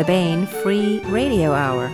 [0.00, 1.88] the Baen Free Radio Hour.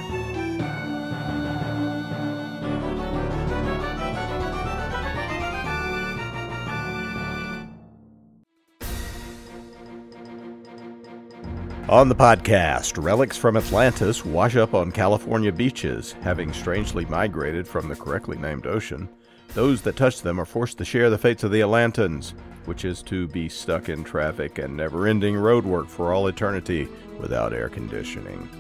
[11.89, 17.89] On the podcast, relics from Atlantis wash up on California beaches, having strangely migrated from
[17.89, 19.09] the correctly named ocean.
[19.57, 22.35] Those that touch them are forced to share the fates of the Atlantans,
[22.67, 26.87] which is to be stuck in traffic and never ending roadwork for all eternity
[27.19, 28.51] without air conditioning.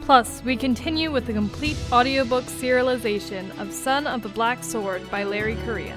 [0.00, 5.22] Plus, we continue with the complete audiobook serialization of Son of the Black Sword by
[5.22, 5.96] Larry Correia.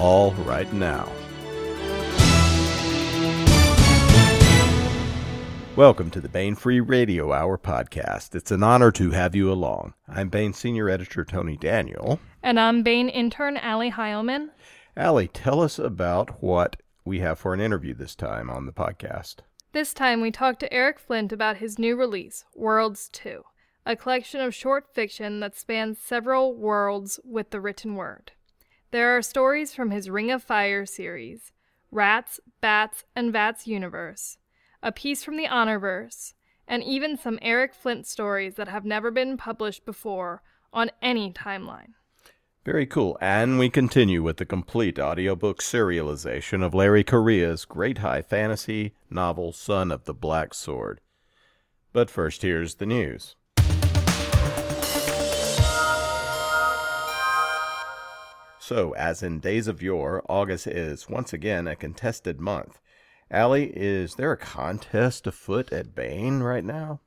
[0.00, 1.08] All right now.
[5.76, 8.36] Welcome to the Baen Free Radio Hour podcast.
[8.36, 9.94] It's an honor to have you along.
[10.06, 12.20] I'm Baen Senior Editor Tony Daniel.
[12.44, 14.50] And I'm Baen intern Allie Heilman.
[14.96, 19.38] Allie, tell us about what we have for an interview this time on the podcast.
[19.72, 23.42] This time we talked to Eric Flint about his new release, Worlds 2,
[23.84, 28.30] a collection of short fiction that spans several worlds with the written word.
[28.92, 31.50] There are stories from his Ring of Fire series,
[31.90, 34.38] Rats, Bats, and Vats universe
[34.84, 36.34] a piece from the Honorverse,
[36.68, 41.94] and even some Eric Flint stories that have never been published before on any timeline.
[42.64, 43.18] Very cool.
[43.20, 49.52] And we continue with the complete audiobook serialization of Larry Correia's great high fantasy novel,
[49.52, 51.00] Son of the Black Sword.
[51.92, 53.36] But first, here's the news.
[58.58, 62.80] So, as in days of yore, August is once again a contested month.
[63.34, 67.00] Allie, is there a contest afoot at Baen right now?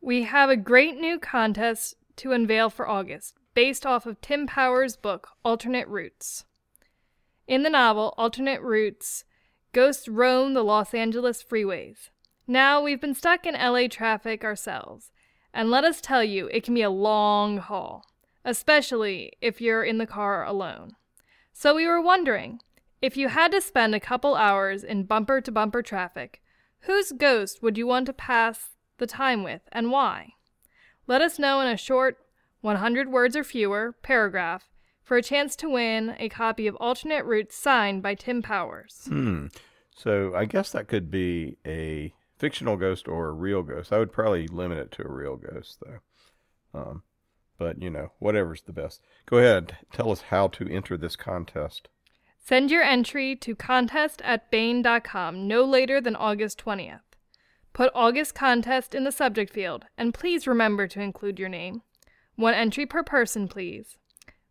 [0.00, 4.94] We have a great new contest to unveil for August, based off of Tim Powers'
[4.94, 6.44] book, Alternate Routes.
[7.48, 9.24] In the novel, Alternate Routes,
[9.72, 12.10] ghosts roam the Los Angeles freeways.
[12.46, 15.10] Now, we've been stuck in LA traffic ourselves,
[15.52, 18.04] and let us tell you, it can be a long haul,
[18.44, 20.92] especially if you're in the car alone.
[21.52, 22.60] So we were wondering
[23.02, 26.42] if you had to spend a couple hours in bumper to bumper traffic,
[26.80, 30.34] whose ghost would you want to pass the time with and why?
[31.06, 32.18] Let us know in a short,
[32.60, 34.70] 100 words or fewer, paragraph
[35.02, 39.06] for a chance to win a copy of Alternate Routes signed by Tim Powers.
[39.08, 39.46] Hmm.
[39.96, 43.92] So I guess that could be a fictional ghost or a real ghost.
[43.92, 46.78] I would probably limit it to a real ghost, though.
[46.78, 47.02] Um,
[47.58, 49.02] but, you know, whatever's the best.
[49.26, 49.76] Go ahead.
[49.92, 51.88] Tell us how to enter this contest.
[52.50, 56.98] Send your entry to contest at baen.com no later than August 20th.
[57.72, 61.82] Put August contest in the subject field, and please remember to include your name.
[62.34, 63.98] One entry per person, please.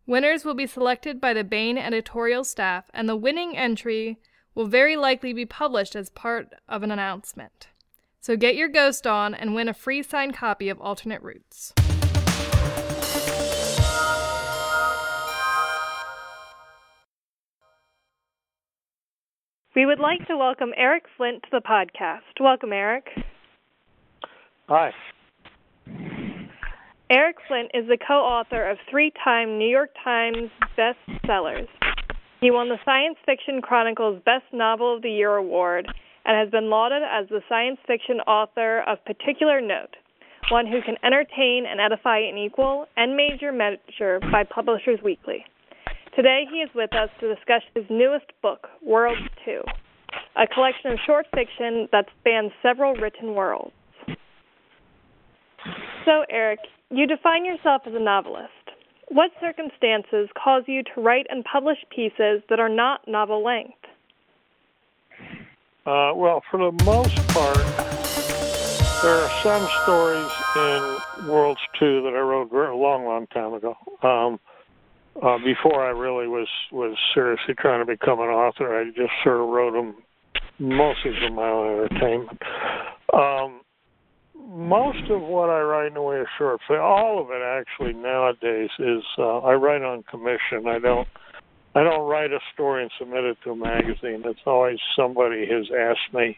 [0.07, 4.17] Winners will be selected by the Baen editorial staff, and the winning entry
[4.55, 7.67] will very likely be published as part of an announcement.
[8.21, 11.73] So get your ghost on and win a free signed copy of Alternate Routes.
[19.79, 22.37] We would like to welcome Eric Flint to the podcast.
[22.37, 23.05] Welcome, Eric.
[24.67, 24.91] Hi.
[27.09, 31.69] Eric Flint is the co author of three time New York Times bestsellers.
[32.41, 35.87] He won the Science Fiction Chronicles Best Novel of the Year award
[36.25, 39.95] and has been lauded as the science fiction author of particular note,
[40.51, 45.45] one who can entertain and edify in equal and major measure by Publishers Weekly.
[46.17, 49.61] Today he is with us to discuss his newest book, Worlds 2,
[50.35, 53.73] a collection of short fiction that spans several written worlds.
[56.05, 58.49] So, Eric, you define yourself as a novelist.
[59.09, 63.73] What circumstances cause you to write and publish pieces that are not novel length?
[65.85, 67.57] Uh, well, for the most part,
[69.01, 73.75] there are some stories in Worlds 2 that I wrote a long, long time ago.
[74.03, 74.39] Um,
[75.21, 78.79] uh, before I really was was seriously trying to become an author.
[78.79, 79.95] I just sort of wrote them
[80.59, 82.39] mostly for my own entertainment.
[83.13, 83.61] Um,
[84.47, 87.93] most of what I write in the way of short film, all of it actually
[87.93, 90.67] nowadays is uh, I write on commission.
[90.67, 91.07] I don't
[91.75, 94.23] I don't write a story and submit it to a magazine.
[94.25, 96.37] It's always somebody has asked me,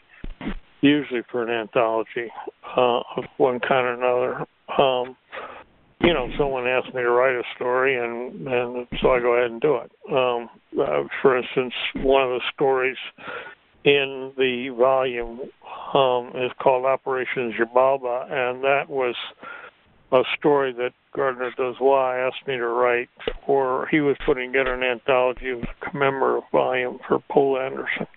[0.81, 2.29] usually for an anthology
[2.75, 4.45] uh, of one kind or another.
[4.77, 5.15] Um,
[6.03, 9.51] you know, someone asked me to write a story, and and so I go ahead
[9.51, 9.91] and do it.
[10.11, 10.49] Um,
[10.79, 12.97] uh, for instance, one of the stories
[13.83, 15.41] in the volume
[15.93, 19.15] um, is called Operation Xibalba, and that was
[20.11, 23.09] a story that Gardner Dozois asked me to write,
[23.47, 28.07] or he was putting together an anthology of commemorative volume for Poul Anderson.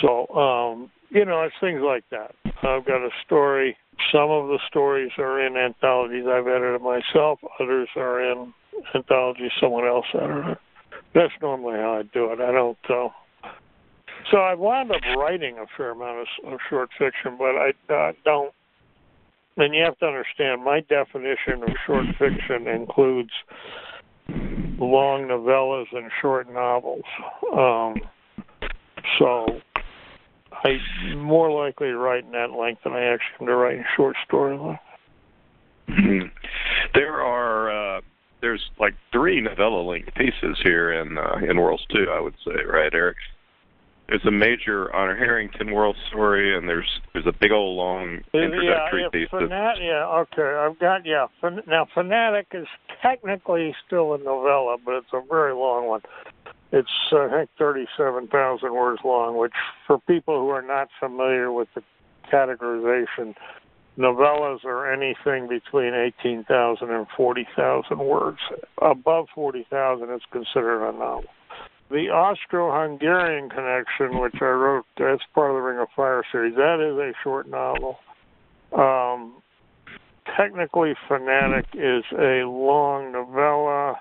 [0.00, 2.34] So, um, you know, it's things like that.
[2.62, 3.76] I've got a story.
[4.12, 7.40] Some of the stories are in anthologies I've edited myself.
[7.60, 8.52] Others are in
[8.94, 10.56] anthologies someone else edited.
[11.14, 12.40] That's normally how I do it.
[12.40, 12.78] I don't.
[12.88, 13.08] Uh,
[14.30, 18.12] so I wound up writing a fair amount of, of short fiction, but I uh,
[18.24, 18.52] don't.
[19.56, 23.30] And you have to understand, my definition of short fiction includes
[24.78, 27.04] long novellas and short novels.
[27.52, 27.96] Um,
[29.18, 29.46] so
[30.64, 33.84] I more likely to write in that length than I actually am to write a
[33.96, 34.80] short story length.
[35.88, 36.28] Mm-hmm.
[36.94, 38.00] There are uh,
[38.40, 42.64] there's like three novella length pieces here in uh, in Worlds Two, I would say,
[42.66, 43.16] right, Eric?
[44.08, 49.02] There's a major Honor Harrington world story, and there's there's a big old long introductory
[49.02, 49.28] yeah, piece.
[49.30, 51.26] Fanat- yeah, okay, I've got yeah.
[51.40, 52.66] Fan- now, Fanatic is
[53.00, 56.02] technically still a novella, but it's a very long one.
[56.72, 59.52] It's I think 37,000 words long, which
[59.86, 61.82] for people who are not familiar with the
[62.32, 63.34] categorization,
[63.98, 68.38] novellas are anything between 18,000 and 40,000 words.
[68.80, 71.30] Above 40,000, it's considered a novel.
[71.90, 76.54] The Austro-Hungarian connection, which I wrote, that's part of the Ring of Fire series.
[76.54, 77.98] That is a short novel.
[78.72, 79.42] Um,
[80.34, 84.00] technically, Fanatic is a long novella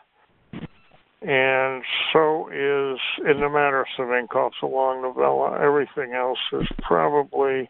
[1.21, 5.59] and so is In the Matter of Savinkov's a long novella.
[5.61, 7.69] Everything else is probably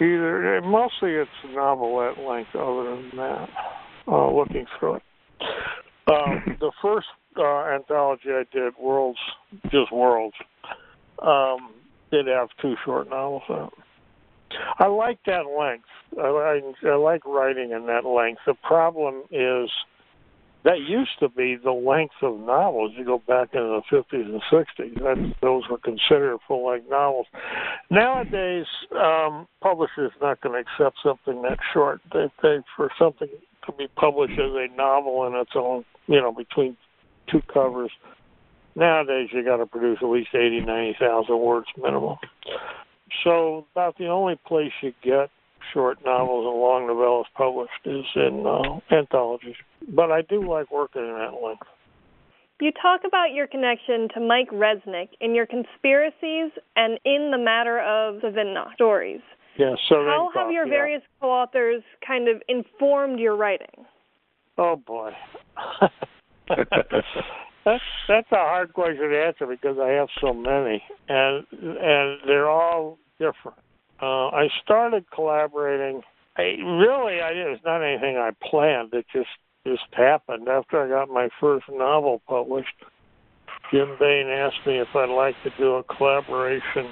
[0.00, 2.50] either mostly it's novelette length.
[2.54, 3.48] Other than that,
[4.08, 5.02] uh, looking through it,
[6.08, 7.06] um, the first
[7.36, 9.18] uh, anthology I did, Worlds,
[9.70, 10.36] just Worlds,
[11.22, 11.74] um,
[12.10, 13.72] did have two short novels out.
[14.80, 15.84] I like that length.
[16.18, 18.40] I, I, I like writing in that length.
[18.46, 19.70] The problem is
[20.64, 22.92] that used to be the length of novels.
[22.96, 27.26] You go back into the 50s and 60s, that, those were considered full length novels.
[27.90, 32.00] Nowadays, um, publishers not going to accept something that short.
[32.12, 33.28] They, they for something
[33.66, 36.76] to be published as a novel in its own, you know, between
[37.30, 37.90] two covers.
[38.74, 42.16] Nowadays, you got to produce at least eighty, ninety thousand words minimum.
[43.24, 45.30] So, about the only place you get
[45.72, 49.56] short novels and long novellas published is in uh, anthologies.
[49.88, 51.66] But I do like working in that length.
[52.60, 57.80] You talk about your connection to Mike Resnick in your conspiracies and in the matter
[57.80, 59.20] of the Savannah stories.
[59.56, 60.70] Yeah, so how have your yeah.
[60.70, 63.84] various co-authors kind of informed your writing?
[64.58, 65.10] Oh boy,
[66.48, 72.48] that's that's a hard question to answer because I have so many, and and they're
[72.48, 73.58] all different.
[74.00, 76.02] Uh, I started collaborating.
[76.36, 78.94] I really, I was not anything I planned.
[78.94, 79.28] It just
[79.66, 82.74] just happened after I got my first novel published.
[83.70, 86.90] Jim Baen asked me if I'd like to do a collaboration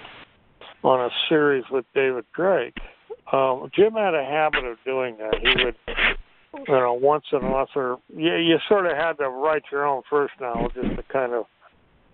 [0.84, 2.76] on a series with David Drake.
[3.32, 5.34] Um, Jim had a habit of doing that.
[5.40, 5.76] He would,
[6.66, 10.34] you know, once an author, you, you sort of had to write your own first
[10.40, 11.46] novel just to kind of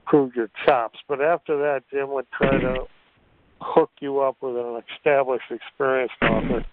[0.07, 0.99] prove your chops.
[1.09, 2.87] But after that, Jim would try to
[3.61, 6.65] hook you up with an established, experienced author.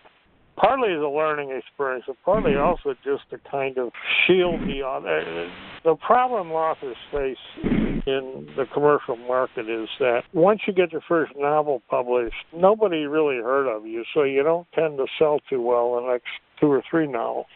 [0.57, 3.91] Partly a learning experience, but partly also just to kind of
[4.27, 5.49] shield the author.
[5.83, 11.31] The problem authors face in the commercial market is that once you get your first
[11.37, 15.95] novel published, nobody really heard of you, so you don't tend to sell too well
[15.95, 16.27] the next
[16.59, 17.47] two or three novels.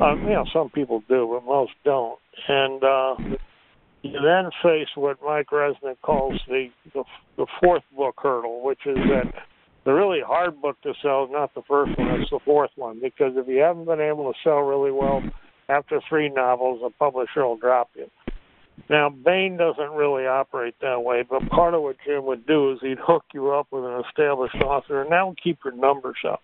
[0.00, 2.18] Um, you know, some people do, but most don't.
[2.48, 3.36] And uh,
[4.02, 7.04] you then face what Mike Resnick calls the, the
[7.36, 9.32] the fourth book hurdle, which is that
[9.84, 13.00] the really hard book to sell is not the first one; it's the fourth one.
[13.00, 15.22] Because if you haven't been able to sell really well
[15.68, 18.10] after three novels, a publisher will drop you.
[18.88, 22.78] Now, Baen doesn't really operate that way, but part of what Jim would do is
[22.82, 26.42] he'd hook you up with an established author, and that would keep your numbers up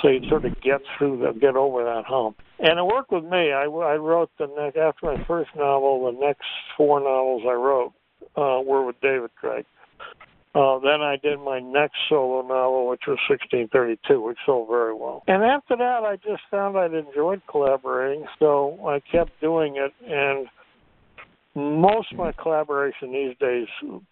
[0.00, 2.36] so you'd sort of get through the get over that hump.
[2.58, 3.52] And it worked with me.
[3.52, 6.44] I, I wrote the next after my first novel, the next
[6.76, 7.92] four novels I wrote
[8.36, 9.66] uh, were with David Drake.
[10.54, 15.22] Uh, then I did my next solo novel, which was 1632, which sold very well.
[15.28, 19.92] And after that, I just found I'd enjoyed collaborating, so I kept doing it.
[20.08, 20.48] And
[21.58, 23.66] most of my collaboration these days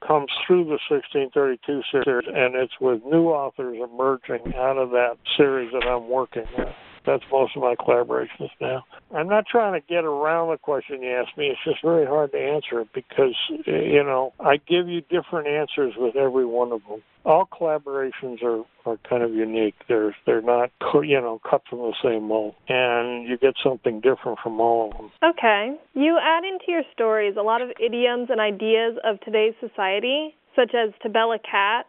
[0.06, 5.70] comes through the 1632 series, and it's with new authors emerging out of that series
[5.72, 6.68] that I'm working with.
[7.06, 8.84] That's most of my collaborations now.
[9.14, 11.46] I'm not trying to get around the question you asked me.
[11.46, 13.34] It's just very hard to answer it because,
[13.66, 17.02] you know, I give you different answers with every one of them.
[17.24, 19.74] All collaborations are, are kind of unique.
[19.88, 20.70] They're they're not
[21.02, 24.96] you know cut from the same mold, and you get something different from all of
[24.96, 25.10] them.
[25.24, 30.36] Okay, you add into your stories a lot of idioms and ideas of today's society,
[30.54, 31.86] such as to bell a cat,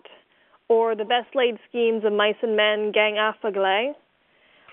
[0.69, 3.93] or The Best Laid Schemes of Mice and Men, Gang Aft Agley.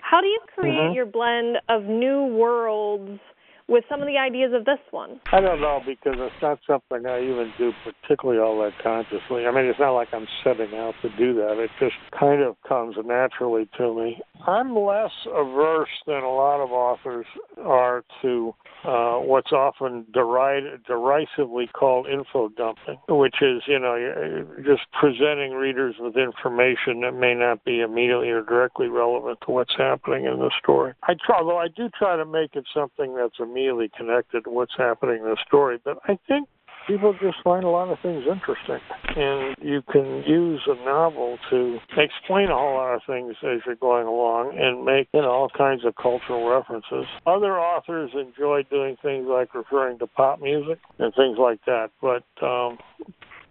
[0.05, 0.95] How do you create Mhm.
[0.95, 3.19] your blend of new worlds
[3.67, 5.19] with some of the ideas of this one?
[5.31, 9.45] I don't know because it's not something I even do particularly all that consciously.
[9.45, 11.57] I mean, it's not like I'm setting out to do that.
[11.59, 14.21] It just kind of comes naturally to me.
[14.47, 17.25] I'm less averse than a lot of authors
[17.63, 18.53] are to
[18.83, 25.95] uh, what's often deride, derisively called info dumping, which is, you know, just presenting readers
[25.99, 30.51] with information that may not be immediately or directly relevant to what's happening in the
[30.61, 30.93] story.
[31.03, 34.73] I try, although I do try to make it something that's immediately connected to what's
[34.77, 36.49] happening in the story, but I think
[36.87, 38.79] people just find a lot of things interesting.
[39.15, 43.75] And you can use a novel to explain a whole lot of things as you're
[43.75, 47.05] going along and make, you know, all kinds of cultural references.
[47.25, 52.25] Other authors enjoy doing things like referring to pop music and things like that, but
[52.45, 52.77] um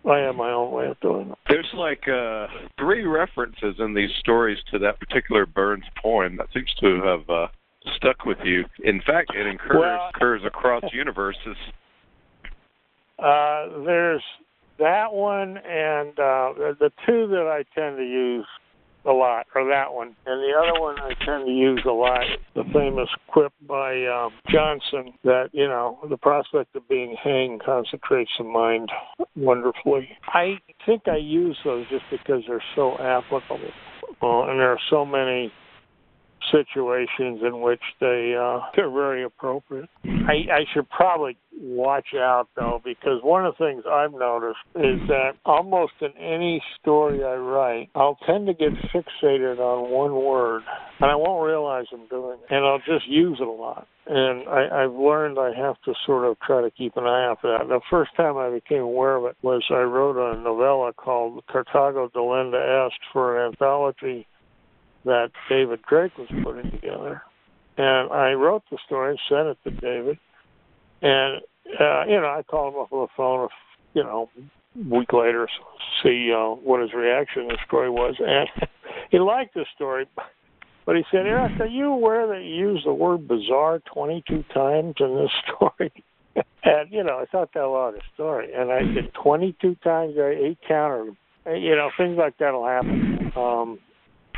[0.06, 1.38] I have my own way of doing it.
[1.48, 2.46] There's like uh,
[2.78, 7.46] three references in these stories to that particular Burns poem that seems to have uh,
[7.96, 8.64] stuck with you.
[8.82, 11.56] In fact, it occurs, Well- occurs across universes.
[13.18, 14.22] Uh, there's
[14.78, 18.46] that one and uh, the, two that I tend to use
[19.06, 22.24] a lot are that one and the other one I tend to use a lot.
[22.54, 28.30] The famous quip by um, Johnson that you know the prospect of being hanged concentrates
[28.38, 28.88] the mind
[29.36, 30.08] wonderfully.
[30.28, 33.70] I think I use those just because they're so applicable,
[34.22, 35.52] uh, and there are so many
[36.50, 39.88] situations in which they uh, they're very appropriate.
[40.04, 45.00] I, I should probably watch out though because one of the things I've noticed is
[45.08, 50.62] that almost in any story I write, I'll tend to get fixated on one word
[51.00, 53.86] and I won't realize I'm doing it, and I'll just use it a lot.
[54.06, 57.40] And I, I've learned I have to sort of try to keep an eye out
[57.40, 57.68] for that.
[57.68, 62.10] The first time I became aware of it was I wrote a novella called Carthago
[62.12, 64.26] Delenda Est for an anthology
[65.04, 67.22] that David Drake was putting together.
[67.76, 70.18] And I wrote the story, sent it to David,
[71.02, 71.42] and
[71.80, 73.48] uh, you know, I called him up on the phone,
[73.94, 75.52] you know, a week later, to
[76.02, 78.48] see uh, what his reaction to the story was, and
[79.10, 80.06] he liked the story.
[80.86, 84.94] But he said, Eric, are you aware that you used the word bizarre 22 times
[85.00, 85.92] in this story?
[86.62, 88.52] and, you know, I thought that was a story.
[88.54, 91.06] And I said, 22 times, I eight counter.
[91.46, 93.32] You know, things like that will happen.
[93.36, 93.78] Um,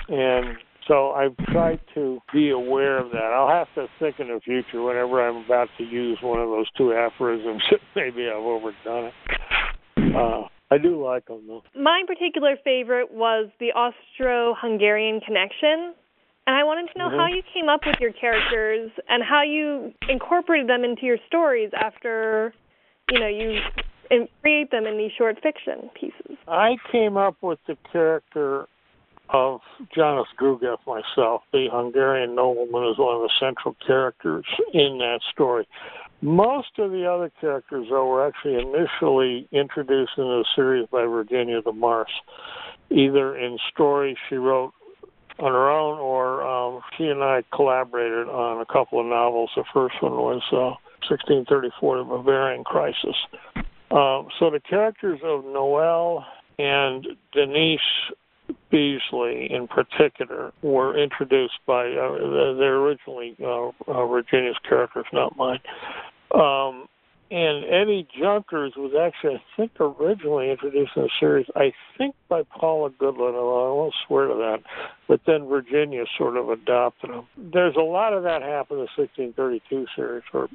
[0.09, 3.33] and so I've tried to be aware of that.
[3.35, 6.67] I'll have to think in the future whenever I'm about to use one of those
[6.77, 10.15] two aphorisms that maybe I've overdone it.
[10.15, 11.63] Uh, I do like them though.
[11.75, 15.95] My particular favorite was the Austro-Hungarian connection,
[16.47, 17.17] and I wanted to know Mhm.
[17.19, 21.71] how you came up with your characters and how you incorporated them into your stories
[21.75, 22.55] after,
[23.11, 23.61] you know, you
[24.43, 26.37] create them in these short fiction pieces.
[26.47, 28.69] I came up with the character
[29.30, 29.61] of
[29.95, 31.42] Janos Drugeth myself.
[31.52, 35.66] The Hungarian nobleman is one of the central characters in that story.
[36.23, 41.61] Most of the other characters, though, were actually initially introduced in the series by Virginia
[41.61, 42.06] DeMarce,
[42.90, 44.73] either in stories she wrote
[45.38, 49.50] on her own or um, she and I collaborated on a couple of novels.
[49.54, 53.16] The first one was uh, 1634, The Bavarian Crisis.
[53.90, 56.25] Um, so the characters of Noelle
[56.59, 57.80] and Denise
[58.71, 65.61] Beasley, in particular, were introduced by uh, they're originally uh, uh, Virginia's characters, not mine.
[66.35, 66.88] Um,
[67.29, 72.43] and Eddie Junkers was actually, I think, originally introduced in the series, I think by
[72.45, 74.59] Paula Goodlett, although I won't swear to that.
[75.09, 77.25] But then Virginia sort of adopted him.
[77.37, 80.47] There's a lot of that happen in the 1632 series, where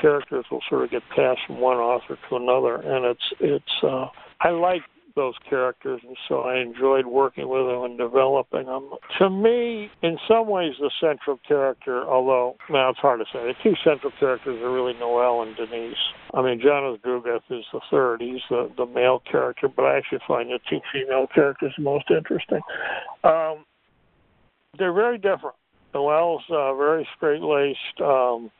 [0.00, 3.82] characters will sort of get passed from one author to another, and it's it's.
[3.82, 4.06] uh
[4.42, 4.82] I like
[5.14, 8.90] those characters, and so I enjoyed working with them and developing them.
[9.18, 13.54] To me, in some ways, the central character, although now it's hard to say, the
[13.62, 15.96] two central characters are really Noelle and Denise.
[16.34, 20.20] I mean, Janos Drugeth is the third; he's the the male character, but I actually
[20.26, 22.60] find the two female characters most interesting.
[23.24, 23.64] Um,
[24.78, 25.56] they're very different.
[25.92, 28.00] Noelle's uh, very straight laced.
[28.00, 28.50] Um,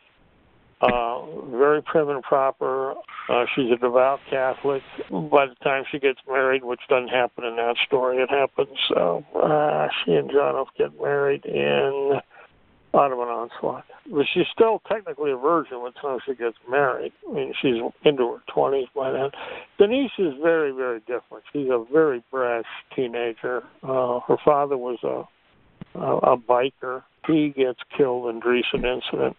[0.80, 2.94] uh, very prim and proper.
[3.28, 4.82] Uh, she's a devout Catholic.
[5.10, 8.76] By the time she gets married, which doesn't happen in that story, it happens.
[8.88, 12.20] So uh, she and John get married in
[12.94, 13.84] Ottoman Onslaught.
[14.10, 17.12] But she's still technically a virgin the time she gets married.
[17.28, 19.30] I mean, she's into her 20s by then.
[19.78, 21.44] Denise is very, very different.
[21.52, 22.64] She's a very brash
[22.96, 23.62] teenager.
[23.82, 27.02] Uh, her father was a, a, a biker.
[27.26, 29.36] He gets killed in recent incident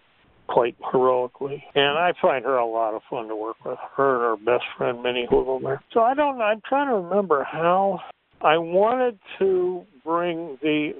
[0.52, 1.64] quite heroically.
[1.76, 3.78] And I find her a lot of fun to work with.
[3.96, 5.80] Her and her best friend Minnie Hugelmair.
[5.94, 6.42] So I don't.
[6.42, 8.00] I'm trying to remember how
[8.42, 10.92] I wanted to bring the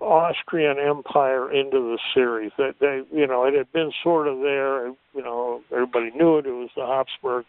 [0.00, 2.52] Austrian Empire into the series.
[2.58, 4.88] That they, you know, it had been sort of there.
[4.88, 6.46] You know, everybody knew it.
[6.46, 7.44] It was the Habsburg,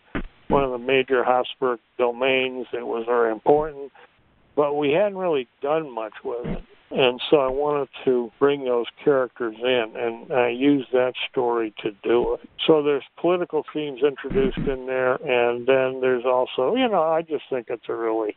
[0.48, 2.68] one of the major Habsburg domains.
[2.74, 3.92] It was very important,
[4.56, 6.64] but we hadn't really done much with it.
[6.96, 11.92] And so I wanted to bring those characters in, and I used that story to
[12.04, 12.50] do it.
[12.68, 17.46] So there's political themes introduced in there, and then there's also, you know, I just
[17.50, 18.36] think it's a really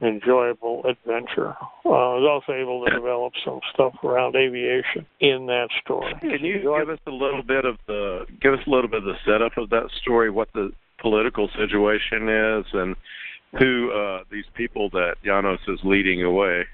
[0.00, 1.54] enjoyable adventure.
[1.84, 6.14] Uh, I was also able to develop some stuff around aviation in that story.
[6.20, 9.04] Can you give us a little bit of the give us a little bit of
[9.04, 10.30] the setup of that story?
[10.30, 12.96] What the political situation is, and
[13.58, 16.64] who uh, these people that Janos is leading away,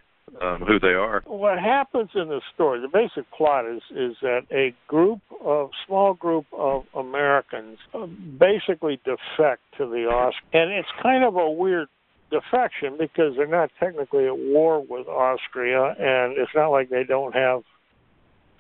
[0.41, 1.23] um, who they are.
[1.27, 2.81] What happens in the story?
[2.81, 9.01] The basic plot is is that a group of small group of Americans uh, basically
[9.05, 11.89] defect to the Oscar, and it's kind of a weird
[12.31, 17.35] defection because they're not technically at war with Austria, and it's not like they don't
[17.35, 17.63] have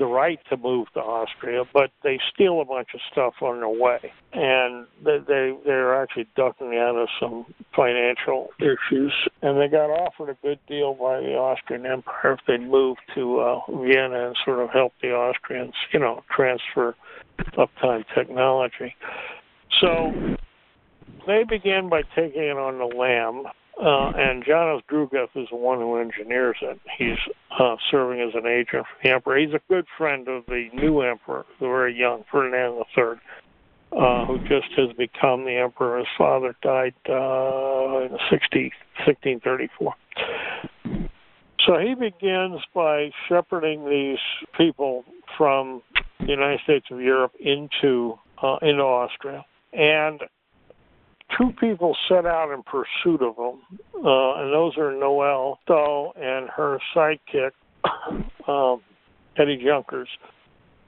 [0.00, 3.68] the right to move to Austria, but they steal a bunch of stuff on their
[3.68, 4.00] way,
[4.32, 7.44] and they, they they're actually ducking out of some
[7.76, 12.66] financial issues, and they got offered a good deal by the Austrian Empire if they'd
[12.66, 16.96] move to uh, Vienna and sort of help the Austrians, you know, transfer
[17.58, 18.96] uptime technology.
[19.82, 20.12] So
[21.26, 23.44] they begin by taking it on the lam
[23.80, 26.78] uh, and Janos Drugeth is the one who engineers it.
[26.98, 27.18] He's
[27.58, 29.38] uh, serving as an agent for the emperor.
[29.38, 33.04] He's a good friend of the new emperor, the very young Ferdinand III,
[33.92, 35.98] uh, who just has become the emperor.
[35.98, 38.72] His father died uh, in 60,
[39.06, 39.94] 1634.
[41.66, 44.18] So he begins by shepherding these
[44.56, 45.04] people
[45.36, 45.82] from
[46.20, 50.22] the United States of Europe into uh, into Austria, and
[51.38, 53.60] two people set out in pursuit of them,
[53.94, 57.52] uh, and those are Noelle Stull and her sidekick,
[58.48, 58.80] um,
[59.36, 60.08] Eddie Junkers.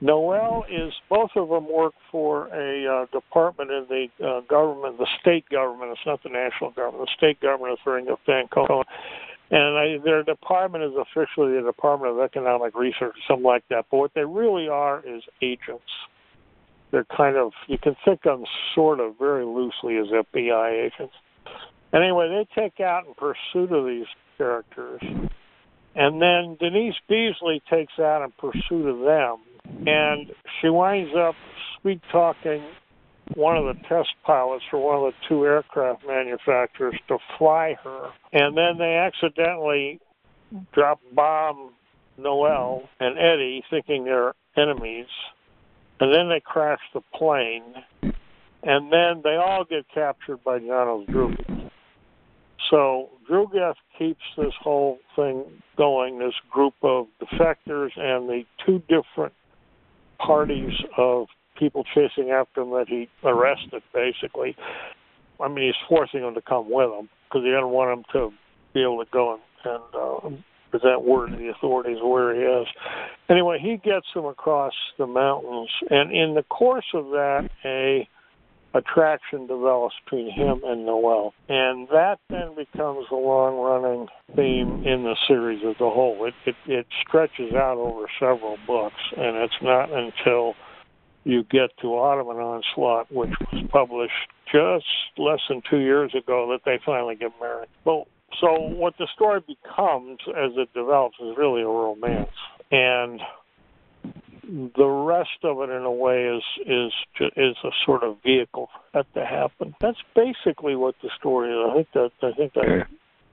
[0.00, 5.06] Noelle is both of them work for a uh, department in the uh, government, the
[5.20, 5.92] state government.
[5.92, 7.08] It's not the national government.
[7.08, 8.82] The state government is running a Franconia,
[9.52, 13.86] and I, their department is officially the Department of Economic Research, something like that.
[13.90, 15.84] But what they really are is agents
[16.92, 21.14] they're kind of you can think of them sort of very loosely as FBI agents.
[21.92, 24.06] Anyway, they take out in pursuit of these
[24.38, 25.02] characters,
[25.94, 31.34] and then Denise Beasley takes out in pursuit of them, and she winds up
[31.80, 32.62] sweet talking
[33.34, 38.10] one of the test pilots for one of the two aircraft manufacturers to fly her,
[38.32, 40.00] and then they accidentally
[40.72, 41.72] drop bomb
[42.18, 45.06] Noelle and Eddie, thinking they're enemies
[46.02, 47.62] and then they crash the plane,
[48.64, 51.70] and then they all get captured by Janos Drugeth.
[52.68, 55.44] So Drugeth keeps this whole thing
[55.78, 59.32] going, this group of defectors and the two different
[60.18, 64.56] parties of people chasing after him that he arrested, basically.
[65.38, 68.36] I mean, he's forcing them to come with him because he doesn't want them to
[68.74, 72.40] be able to go and, and uh, uh, present word to the authorities where he
[72.40, 72.66] is.
[73.28, 78.08] Anyway, he gets them across the mountains, and in the course of that, a
[78.74, 85.14] attraction develops between him and Noelle, and that then becomes a long-running theme in the
[85.28, 86.24] series as a whole.
[86.26, 90.54] It, it it stretches out over several books, and it's not until
[91.24, 94.12] you get to Ottoman Onslaught, which was published
[94.50, 94.86] just
[95.18, 97.68] less than two years ago, that they finally get married.
[97.84, 98.08] Well,
[98.40, 102.30] so what the story becomes as it develops is really a romance,
[102.70, 103.20] and
[104.76, 106.92] the rest of it, in a way, is is
[107.36, 109.74] is a sort of vehicle for that to happen.
[109.80, 111.70] That's basically what the story is.
[111.70, 112.86] I think that I think that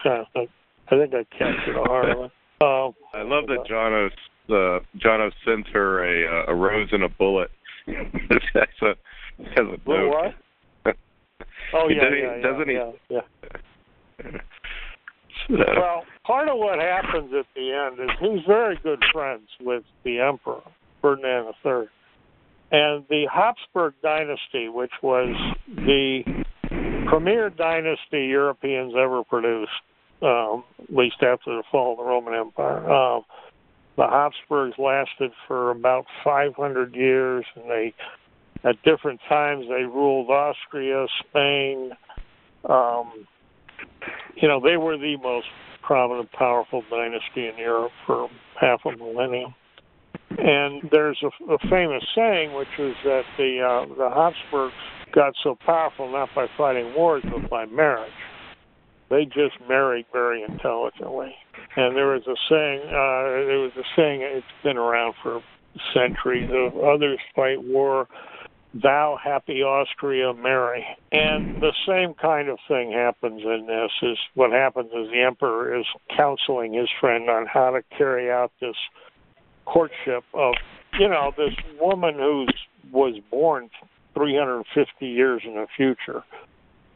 [0.03, 0.47] kind of
[0.87, 2.31] I think I captured the heart of it.
[2.61, 4.11] Uh, I love that Janos
[4.49, 7.51] uh, sends her a a rose and a bullet.
[7.87, 8.95] that's a
[9.55, 10.35] has a what?
[11.73, 13.15] oh yeah, yeah, yeah, doesn't yeah, he?
[13.15, 14.39] Yeah.
[15.49, 20.19] Well, part of what happens at the end is he's very good friends with the
[20.19, 20.61] emperor
[21.01, 21.87] Ferdinand III,
[22.71, 25.35] and the Habsburg dynasty, which was
[25.67, 26.23] the
[27.07, 29.71] premier dynasty Europeans ever produced,
[30.21, 32.91] um, at least after the fall of the Roman Empire.
[32.91, 33.23] Um,
[33.97, 37.93] the Habsburgs lasted for about 500 years, and they,
[38.63, 41.91] at different times, they ruled Austria, Spain.
[42.69, 43.27] Um,
[44.35, 45.47] you know, they were the most
[45.81, 49.53] prominent, powerful dynasty in Europe for half a millennium.
[50.37, 54.73] And there's a, a famous saying, which is that the uh, the Habsburgs
[55.13, 58.11] got so powerful not by fighting wars but by marriage.
[59.09, 61.33] They just married very intelligently.
[61.75, 65.41] And there was a saying, uh, there was a saying, it's been around for
[65.93, 68.07] centuries of others fight war,
[68.73, 70.85] thou happy Austria marry.
[71.11, 75.77] And the same kind of thing happens in this is what happens is the emperor
[75.77, 78.75] is counseling his friend on how to carry out this
[79.65, 80.53] courtship of,
[80.99, 82.45] you know, this woman who
[82.91, 83.69] was born
[84.13, 86.23] 350 years in the future.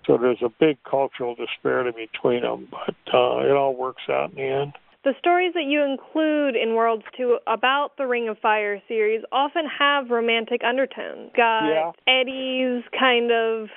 [0.06, 4.36] So there's a big cultural disparity between them, but uh, it all works out in
[4.36, 4.74] the end.
[5.04, 9.64] The stories that you include in Worlds 2 about the Ring of Fire series often
[9.80, 11.32] have romantic undertones.
[11.36, 11.92] Got yeah.
[12.08, 13.68] Eddie's kind of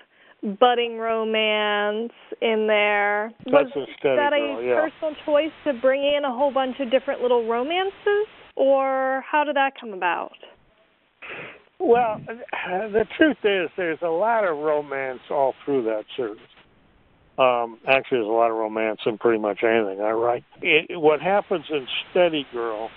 [0.60, 3.32] budding romance in there.
[3.44, 4.88] That's Was that a girl, yeah.
[4.88, 9.56] personal choice to bring in a whole bunch of different little romances, or how did
[9.56, 10.36] that come about?
[11.80, 16.38] Well, the truth is, there's a lot of romance all through that series.
[17.38, 20.44] Um, actually, there's a lot of romance in pretty much anything I write.
[20.62, 22.90] It, what happens in Steady Girl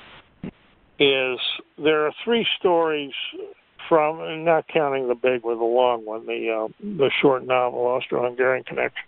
[0.99, 1.39] is
[1.77, 3.13] there are three stories
[3.87, 8.63] from, not counting the big one, the long one, the uh, the short novel Austro-Hungarian
[8.63, 9.03] Connection.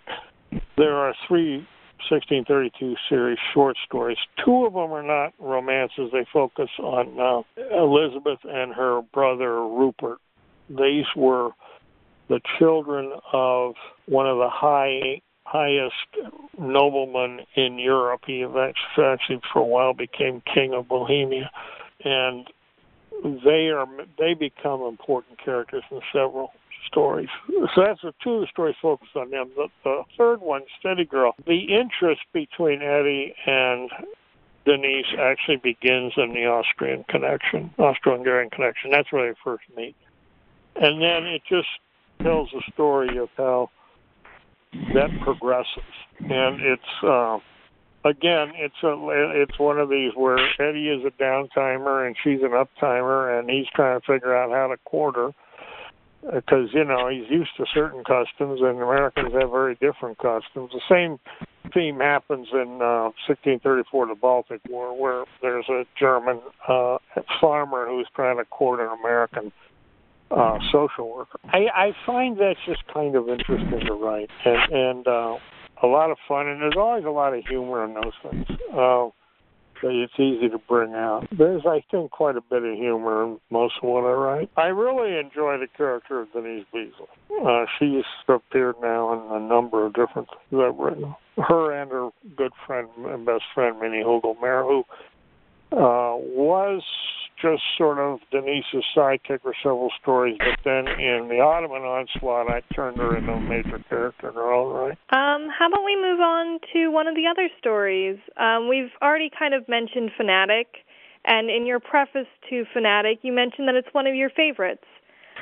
[0.77, 1.67] There are three
[2.09, 4.17] 1632 series short stories.
[4.43, 6.09] Two of them are not romances.
[6.11, 10.17] They focus on uh, Elizabeth and her brother Rupert.
[10.69, 11.51] These were
[12.31, 13.73] the children of
[14.05, 15.95] one of the high highest
[16.57, 18.21] noblemen in Europe.
[18.25, 21.51] He actually for a while became king of Bohemia,
[22.05, 22.47] and
[23.43, 23.85] they are
[24.17, 26.53] they become important characters in several
[26.87, 27.27] stories.
[27.75, 29.51] So that's the two of the stories focused on them.
[29.57, 33.91] The, the third one, Steady Girl, the interest between Eddie and
[34.65, 38.91] Denise actually begins in the Austrian connection, Austro-Hungarian connection.
[38.91, 39.97] That's where they first meet,
[40.77, 41.67] and then it just
[42.23, 43.69] tells the story of how
[44.93, 47.03] that progresses, and it's.
[47.03, 47.37] Uh,
[48.03, 48.95] again, it's a
[49.41, 53.67] it's one of these where Eddie is a downtimer and she's an uptimer, and he's
[53.75, 55.31] trying to figure out how to court her
[56.33, 60.71] because you know he's used to certain customs, and Americans have very different customs.
[60.71, 61.19] The same
[61.73, 66.97] theme happens in uh, 1634, the Baltic War, where there's a German uh,
[67.39, 69.51] farmer who's trying to court an American
[70.35, 71.39] uh, social worker.
[71.45, 75.37] I, I find that's just kind of interesting to write, and, and uh,
[75.83, 78.45] a lot of fun, and there's always a lot of humor in those things.
[78.71, 79.09] Uh,
[79.81, 81.27] so it's easy to bring out.
[81.35, 84.49] There's, I think, quite a bit of humor in most of what I write.
[84.55, 87.07] I really enjoy the character of Denise Beasley.
[87.43, 91.15] Uh, she's appeared now in a number of different things I've written.
[91.37, 94.83] Her and her good friend and best friend, Minnie Hugelmair, who
[95.71, 96.83] uh, was
[97.41, 102.61] just sort of Denise's sidekick for several stories, but then in the Ottoman onslaught, I
[102.73, 104.97] turned her into a major character in her own right.
[105.09, 108.17] Um, how about we move on to one of the other stories?
[108.37, 110.67] Um, we've already kind of mentioned Fanatic,
[111.25, 114.85] and in your preface to Fanatic, you mentioned that it's one of your favorites.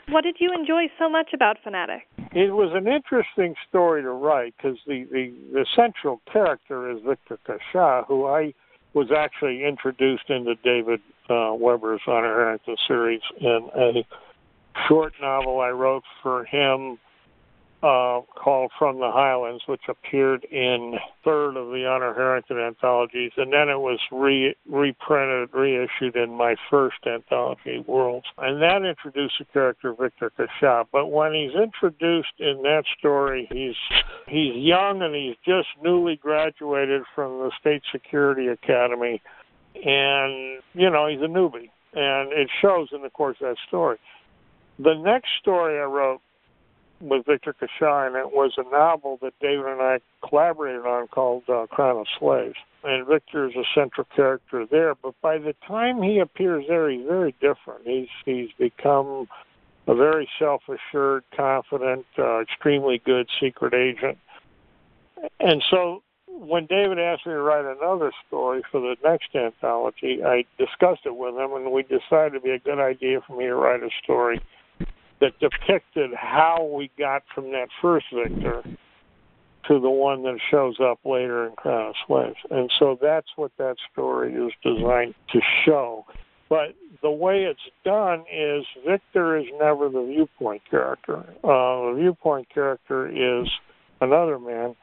[0.09, 2.07] What did you enjoy so much about Fanatic?
[2.31, 7.38] It was an interesting story to write because the, the the central character is Victor
[7.45, 8.53] Cachat, who I
[8.93, 13.91] was actually introduced into David uh, Weber's Honor Harrington series in a
[14.87, 16.97] short novel I wrote for him
[17.81, 23.53] uh, called From the Highlands, which appeared in third of the Honor Harrington anthologies, and
[23.53, 28.25] then it was re- reprinted, reissued in my first anthology, Worlds.
[28.37, 30.87] And that introduced the character Victor Cachat.
[30.91, 33.75] But when he's introduced in that story, he's
[34.27, 39.21] he's young and he's just newly graduated from the State Security Academy,
[39.85, 43.97] and you know he's a newbie, and it shows in the course of that story.
[44.77, 46.21] The next story I wrote
[47.01, 51.43] with Victor Cachat, and it was a novel that David and I collaborated on called
[51.49, 52.55] uh, Crown of Slaves.
[52.83, 57.05] And Victor is a central character there, but by the time he appears there, he's
[57.05, 57.85] very different.
[57.85, 59.27] He's he's become
[59.87, 64.17] a very self-assured, confident, uh, extremely good secret agent.
[65.39, 66.03] And so
[66.37, 71.15] when David asked me to write another story for the next anthology, I discussed it
[71.15, 73.89] with him, and we decided it'd be a good idea for me to write a
[74.03, 74.41] story
[75.19, 78.63] that depicted how we got from that first Victor
[79.67, 82.37] to the one that shows up later in Crown of Slaves.
[82.49, 86.05] And so that's what that story is designed to show.
[86.49, 86.69] But
[87.03, 91.19] the way it's done is Victor is never the viewpoint character.
[91.43, 93.47] Uh, the viewpoint character is
[94.01, 94.75] another man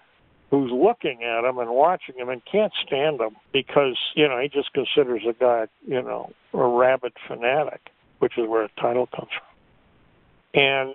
[0.50, 4.48] who's looking at him and watching him and can't stand him because, you know, he
[4.48, 9.28] just considers a guy, you know, a rabid fanatic, which is where the title comes
[9.28, 10.62] from.
[10.62, 10.94] And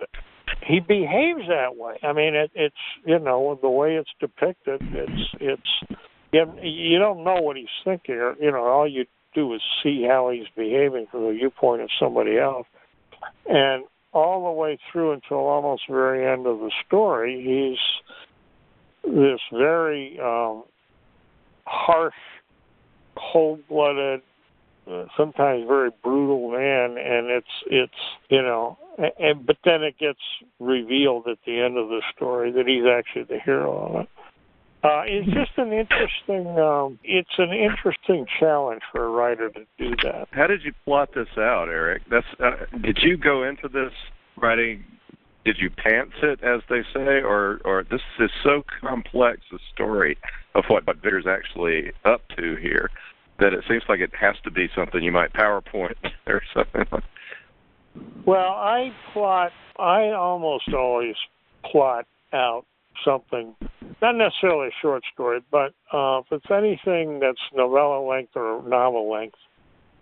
[0.66, 1.98] he behaves that way.
[2.02, 4.80] I mean, it, it's you know the way it's depicted.
[4.92, 5.98] It's it's
[6.32, 8.16] you, you don't know what he's thinking.
[8.16, 11.90] Or, you know, all you do is see how he's behaving from the viewpoint of
[11.98, 12.66] somebody else,
[13.48, 17.78] and all the way through until almost the very end of the story, he's
[19.04, 20.64] this very um,
[21.66, 22.14] harsh,
[23.16, 24.22] cold-blooded,
[24.90, 27.92] uh, sometimes very brutal man, and it's it's
[28.28, 28.76] you know,
[29.18, 30.18] and but then it gets
[30.58, 34.08] revealed at the end of the story that he's actually the hero of it.
[34.84, 36.58] Uh, it's just an interesting.
[36.58, 40.26] Um, it's an interesting challenge for a writer to do that.
[40.32, 42.02] How did you plot this out, Eric?
[42.10, 42.26] That's.
[42.40, 43.92] Uh, did you go into this
[44.36, 44.84] writing?
[45.44, 50.16] Did you pants it, as they say, or or this is so complex a story
[50.54, 52.90] of what Victor's actually up to here
[53.38, 56.84] that it seems like it has to be something you might PowerPoint or something.
[58.24, 59.52] Well, I plot.
[59.78, 61.16] I almost always
[61.70, 62.64] plot out
[63.04, 63.54] something,
[64.00, 69.10] not necessarily a short story, but uh, if it's anything that's novella length or novel
[69.10, 69.36] length,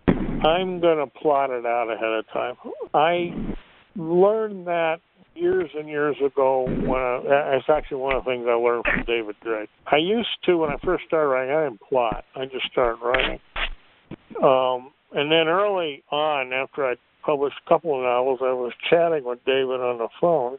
[0.08, 2.56] I'm going to plot it out ahead of time.
[2.92, 3.32] I
[3.96, 5.00] learned that
[5.34, 9.04] years and years ago when I, it's actually one of the things I learned from
[9.06, 9.70] David Drake.
[9.86, 12.24] I used to when I first started writing, I didn't plot.
[12.34, 13.40] I just started writing.
[14.42, 19.24] Um, and then early on, after I published a couple of novels, I was chatting
[19.24, 20.58] with David on the phone,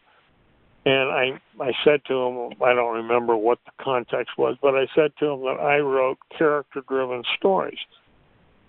[0.86, 4.88] and I I said to him, I don't remember what the context was, but I
[4.96, 7.80] said to him that I wrote character-driven stories.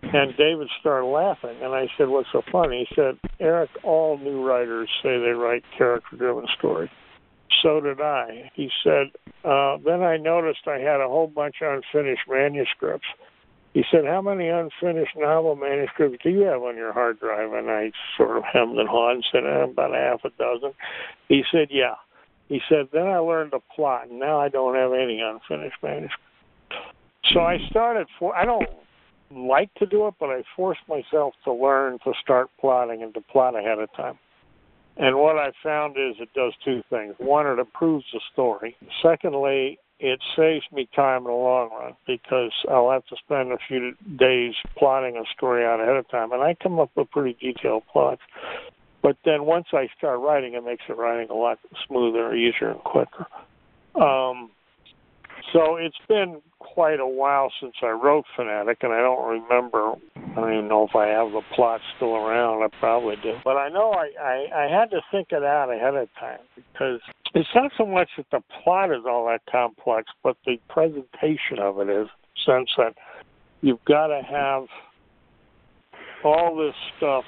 [0.02, 4.44] And David started laughing, and I said, "What's so funny?" He said, "Eric, all new
[4.44, 6.90] writers say they write character-driven stories."
[7.62, 8.50] So did I.
[8.54, 9.12] He said,
[9.44, 13.06] uh, "Then I noticed I had a whole bunch of unfinished manuscripts."
[13.74, 17.70] He said, "How many unfinished novel manuscripts do you have on your hard drive?" And
[17.70, 20.74] I sort of hemmed and hawed and said, eh, "About a half a dozen."
[21.28, 21.94] He said, "Yeah."
[22.48, 26.18] He said, "Then I learned to plot, and now I don't have any unfinished manuscripts."
[27.32, 28.36] So I started for.
[28.36, 28.68] I don't
[29.34, 33.20] like to do it, but I forced myself to learn to start plotting and to
[33.20, 34.18] plot ahead of time.
[34.96, 37.14] And what I found is it does two things.
[37.18, 38.76] One, it improves the story.
[39.02, 43.58] Secondly, it saves me time in the long run because I'll have to spend a
[43.68, 46.32] few days plotting a story out ahead of time.
[46.32, 48.20] And I come up with pretty detailed plots.
[49.02, 52.84] But then once I start writing, it makes the writing a lot smoother, easier, and
[52.84, 53.26] quicker.
[53.94, 54.50] Um,
[55.52, 59.92] so it's been quite a while since I wrote Fanatic, and I don't remember.
[60.16, 62.62] I don't even know if I have the plot still around.
[62.62, 65.94] I probably do, but I know I, I I had to think it out ahead
[65.94, 67.00] of time because
[67.34, 71.78] it's not so much that the plot is all that complex, but the presentation of
[71.80, 72.08] it is.
[72.46, 72.94] Sense that
[73.60, 74.64] you've got to have
[76.24, 77.24] all this stuff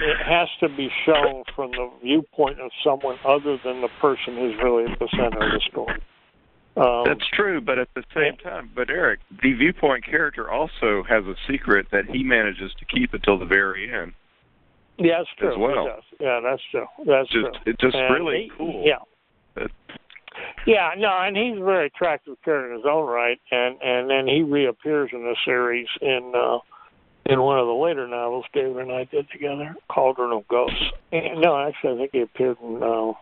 [0.00, 4.56] it has to be shown from the viewpoint of someone other than the person who's
[4.62, 6.00] really at the center of the story.
[6.76, 11.24] Um, That's true, but at the same time, but Eric, the viewpoint character also has
[11.24, 14.12] a secret that he manages to keep until the very end.
[14.96, 15.52] Yeah, that's true.
[15.52, 16.02] As well.
[16.20, 16.86] Yeah, that's true.
[17.06, 17.52] That's just, true.
[17.66, 18.84] It's just and really he, cool.
[18.86, 19.66] Yeah.
[20.66, 24.26] yeah, no, and he's a very attractive character in his own right, and and then
[24.28, 26.58] he reappears in the series in uh
[27.26, 30.76] in one of the later novels David and I did together, Cauldron of Ghosts.
[31.12, 33.12] And, no, actually, I think he appeared in uh,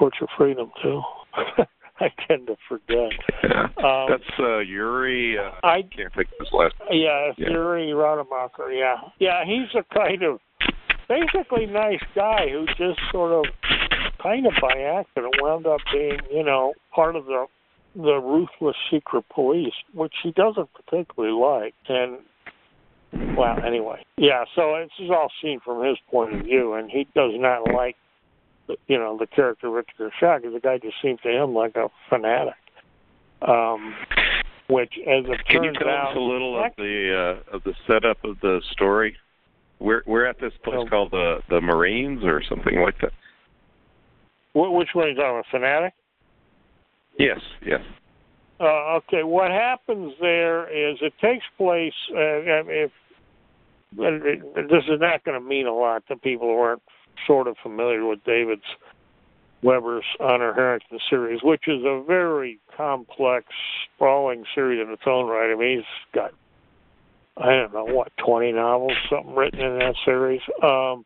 [0.00, 1.02] of Freedom too.
[2.00, 3.12] I tend to forget.
[3.44, 5.38] Yeah, um, that's uh, Yuri.
[5.38, 6.74] Uh, I can't think of his last.
[6.90, 7.50] Yeah, yeah.
[7.50, 8.76] Yuri Radamacher.
[8.76, 9.44] Yeah, yeah.
[9.44, 10.40] He's a kind of
[11.08, 13.44] basically nice guy who just sort of,
[14.20, 17.46] kind of by accident, wound up being, you know, part of the
[17.94, 22.18] the ruthless secret police, which he doesn't particularly like, and
[23.36, 24.44] well, anyway, yeah.
[24.54, 27.96] So this is all seen from his point of view, and he does not like,
[28.86, 31.88] you know, the character Richard Shaw because the guy just seems to him like a
[32.08, 32.54] fanatic.
[33.42, 33.94] Um,
[34.68, 37.74] which, as it Can you tell out, us a little of the uh, of the
[37.86, 39.16] setup of the story?
[39.80, 40.86] We're we're at this place Oh.
[40.86, 43.12] called the the Marines or something like that.
[44.54, 45.92] wh- which one is on a fanatic?
[47.18, 47.80] Yes, yes.
[48.60, 51.92] Uh, okay, what happens there is it takes place.
[52.10, 52.90] Uh, if
[53.96, 56.82] this is not going to mean a lot to people who aren't
[57.26, 58.62] sort of familiar with David's
[59.62, 63.46] Weber's Honor Harrington series, which is a very complex,
[63.94, 65.52] sprawling series in its own right.
[65.52, 66.32] I mean, he's got
[67.36, 70.40] I don't know what twenty novels, something written in that series.
[70.62, 71.04] Um,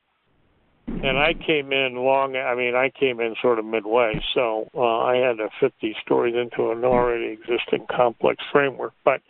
[0.86, 2.36] and I came in long.
[2.36, 5.94] I mean, I came in sort of midway, so uh, I had to fit these
[6.04, 8.92] stories into an already existing complex framework.
[9.04, 9.20] But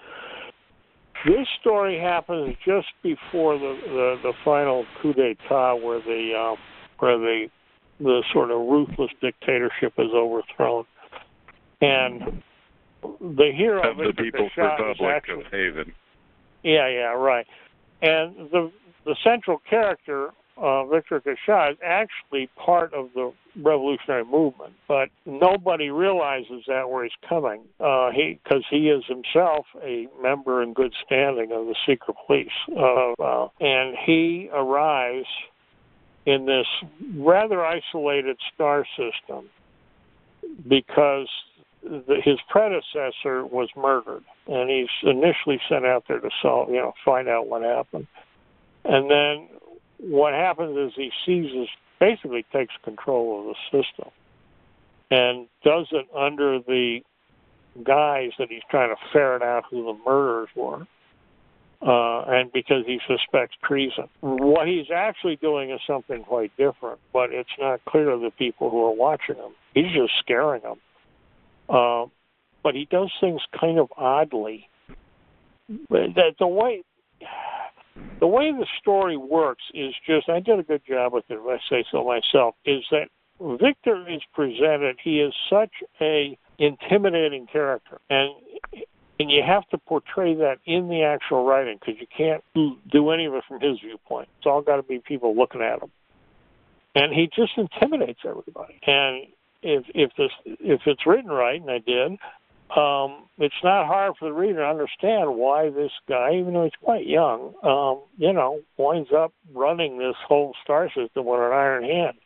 [1.27, 6.57] this story happens just before the the, the final coup d'état, where the uh,
[6.99, 7.49] where the
[8.01, 10.85] the sort of ruthless dictatorship is overthrown,
[11.81, 12.43] and
[13.21, 15.93] the hero of the People's Republic actually, of Haven.
[16.63, 17.47] yeah, yeah, right.
[18.03, 18.71] And the
[19.05, 25.90] the central character, uh, Victor Cachat, is actually part of the revolutionary movement, but nobody
[25.90, 27.62] realizes that where he's coming.
[27.81, 32.49] Uh, he because he is himself a member in good standing of the secret police,
[32.77, 35.27] uh, uh, and he arrives
[36.27, 36.66] in this
[37.16, 39.49] rather isolated star system
[40.68, 41.29] because
[41.83, 46.92] the, his predecessor was murdered, and he's initially sent out there to solve, you know,
[47.05, 48.07] find out what happened.
[48.85, 49.49] And then
[49.99, 51.68] what happens is he seizes,
[52.01, 54.11] basically takes control of the system,
[55.11, 57.01] and does it under the
[57.85, 60.87] guise that he's trying to ferret out who the murderers were.
[61.81, 64.09] Uh, and because he suspects treason.
[64.21, 68.69] What he's actually doing is something quite different, but it's not clear to the people
[68.69, 69.53] who are watching him.
[69.75, 70.81] He's just scaring them.
[71.69, 72.07] Uh,
[72.65, 74.69] but he does things kind of oddly.
[75.69, 76.83] That the way
[78.21, 81.35] the way the story works is just I did a good job with it.
[81.35, 83.09] If I say so myself, is that
[83.41, 84.99] Victor is presented.
[85.03, 88.35] He is such a intimidating character, and
[89.21, 93.27] and you have to portray that in the actual writing because you can't do any
[93.27, 94.29] of it from his viewpoint.
[94.39, 95.91] It's all got to be people looking at him,
[96.95, 98.79] and he just intimidates everybody.
[98.87, 99.27] And
[99.63, 102.19] if if this if it's written right, and I did,
[102.77, 106.73] um, it's not hard for the reader to understand why this guy, even though he's
[106.83, 111.85] quite young, um, you know, winds up running this whole star system with an iron
[111.85, 112.19] hand.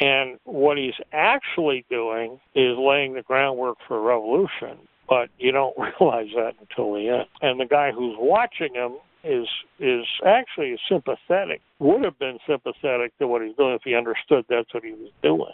[0.00, 5.76] And what he's actually doing is laying the groundwork for a revolution but you don't
[6.00, 7.26] realize that until the end.
[7.42, 9.46] And the guy who's watching him is
[9.78, 11.62] is actually sympathetic.
[11.78, 15.10] Would have been sympathetic to what he's doing if he understood that's what he was
[15.22, 15.52] doing.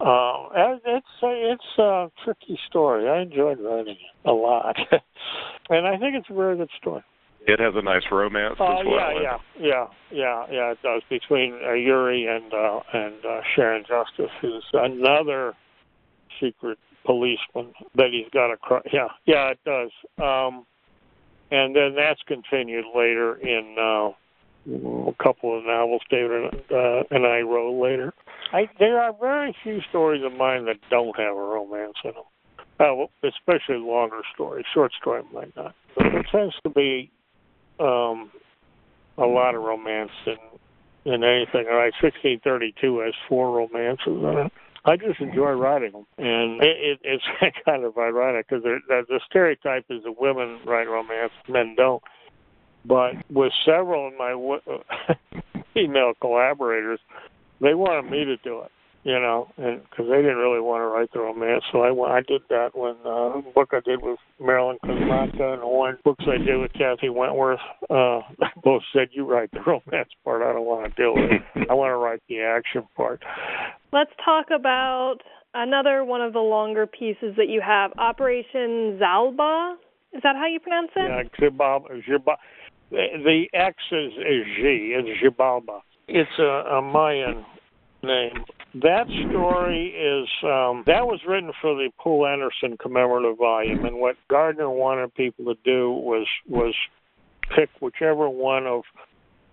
[0.00, 0.48] Uh,
[0.86, 3.08] it's a, it's a tricky story.
[3.08, 4.76] I enjoyed writing it a lot,
[5.70, 7.02] and I think it's a very good story.
[7.46, 9.12] It has a nice romance uh, as well.
[9.12, 10.72] Yeah, yeah, yeah, yeah, yeah.
[10.72, 15.54] It does between uh, Yuri and uh, and uh, Sharon Justice, who's another
[16.40, 18.56] secret policeman that he's got a
[18.92, 19.90] yeah yeah it does
[20.22, 20.64] um
[21.50, 24.10] and then that's continued later in uh
[24.66, 28.14] a couple of novels David and, uh, and I wrote later.
[28.54, 32.22] I there are very few stories of mine that don't have a romance in them.
[32.78, 34.64] Uh, especially longer stories.
[34.72, 35.74] Short story might not.
[35.96, 37.10] But there tends to be
[37.78, 38.30] um,
[39.18, 41.66] a lot of romance in in anything.
[41.68, 44.52] All right, sixteen thirty two has four romances in it.
[44.84, 47.24] I just enjoy writing them, and it, it, it's
[47.64, 52.02] kind of ironic because the stereotype is that women write romance, men don't.
[52.84, 54.58] But with several of my
[55.74, 57.00] female collaborators,
[57.60, 58.70] they wanted me to do it
[59.04, 62.22] you know, and because they didn't really want to write the romance, so I I
[62.22, 66.38] did that when uh, book I did with Marilyn Kosmatka and the one books I
[66.38, 67.60] did with Kathy Wentworth.
[67.90, 68.20] Uh,
[68.64, 70.42] both said you write the romance part.
[70.42, 71.66] I don't want to do it.
[71.70, 73.22] I want to write the action part.
[73.92, 75.18] Let's talk about
[75.52, 79.74] another one of the longer pieces that you have, Operation Zalba.
[80.14, 81.28] Is that how you pronounce it?
[81.40, 82.02] Yeah, Xibalba.
[82.08, 82.36] Xibalba.
[82.90, 84.96] The X is, is G.
[84.96, 85.80] It's Xibalba.
[86.08, 87.44] It's a, a Mayan
[88.02, 88.44] name.
[88.82, 94.16] That story is um, that was written for the Poul Anderson commemorative volume, and what
[94.28, 96.74] Gardner wanted people to do was was
[97.56, 98.82] pick whichever one of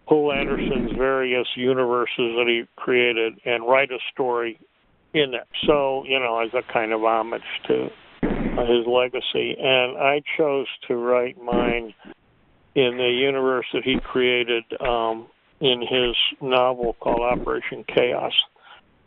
[0.07, 4.59] Poul Anderson's various universes that he created and write a story
[5.13, 5.47] in it.
[5.65, 7.89] So you know, as a kind of homage to
[8.21, 11.93] his legacy, and I chose to write mine
[12.73, 15.27] in the universe that he created um,
[15.62, 18.34] in his novel called Operation Chaos,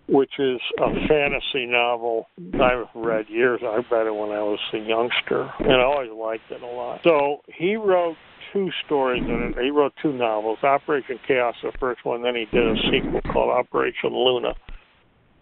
[0.09, 3.61] which is a fantasy novel I've read years.
[3.62, 7.00] I read it when I was a youngster, and I always liked it a lot.
[7.02, 8.17] So he wrote
[8.52, 9.63] two stories in it.
[9.63, 13.50] He wrote two novels, Operation Chaos, the first one, then he did a sequel called
[13.50, 14.55] Operation Luna.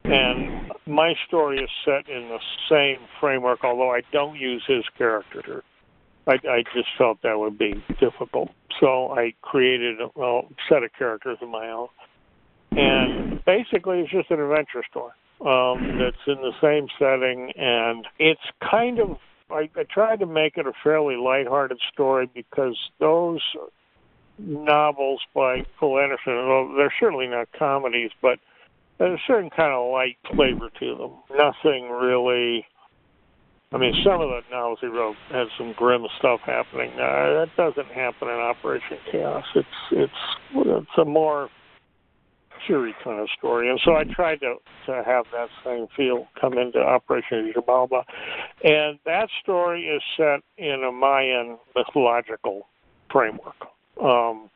[0.04, 5.62] And my story is set in the same framework, although I don't use his character.
[6.26, 8.50] I, I just felt that would be difficult.
[8.82, 11.88] So I created a, a set of characters of my own.
[12.72, 18.40] And basically, it's just an adventure story um, that's in the same setting, and it's
[18.68, 19.18] kind of.
[19.50, 23.42] I, I tried to make it a fairly lighthearted story because those
[24.38, 28.38] novels by Poul Anderson, well, they're certainly not comedies, but
[28.98, 31.10] there's a certain kind of light flavor to them.
[31.36, 32.64] Nothing really
[33.72, 36.90] I mean, some of novels he wrote had some grim stuff happening.
[36.92, 39.44] Uh, that doesn't happen in Operation Chaos.
[39.54, 40.12] It's it's
[40.54, 41.48] it's a more
[42.66, 44.56] cheery kind of story, and so I tried to
[44.86, 48.04] to have that same feel come into Operation Xibalba,
[48.62, 52.68] and that story is set in a Mayan mythological
[53.10, 53.56] framework,
[54.02, 54.50] um,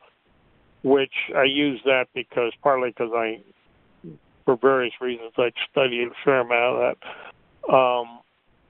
[0.83, 3.41] which I use that because partly because I,
[4.45, 6.95] for various reasons, I studied a fair amount of
[7.67, 8.19] that, um,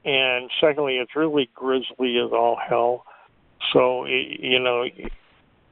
[0.08, 3.05] and secondly, it's really grisly as all hell,
[3.74, 4.86] so you know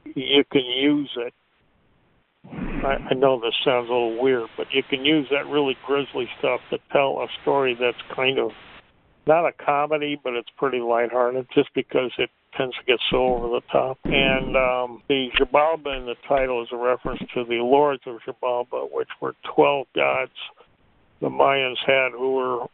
[0.04, 1.34] you can use it
[2.86, 6.28] I, I know this sounds a little weird, but you can use that really grisly
[6.38, 8.50] stuff to tell a story that's kind of
[9.26, 13.48] not a comedy, but it's pretty lighthearted, just because it tends to get so over
[13.48, 13.98] the top.
[14.04, 18.88] And um, the Xibalba in the title is a reference to the lords of Xibalba,
[18.92, 20.32] which were 12 gods
[21.20, 22.66] the Mayans had who were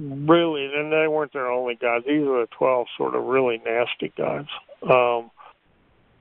[0.00, 2.04] really, and they weren't their only gods.
[2.06, 4.48] These are the 12 sort of really nasty gods.
[4.82, 5.30] Um,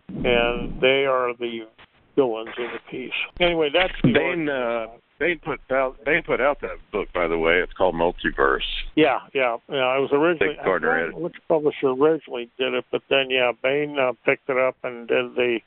[0.10, 1.68] and they are the
[2.16, 3.14] villains in the piece.
[3.40, 4.50] Anyway, that's the Baen.
[4.50, 4.88] Uh,
[5.20, 7.60] Baen put out Baen put out that book, by the way.
[7.60, 8.62] It's called Multiverse.
[8.96, 9.78] Yeah, yeah, yeah.
[9.78, 13.98] I was originally Dick Gardner I which publisher originally did it, but then yeah, Baen
[14.00, 15.60] uh, picked it up and did the.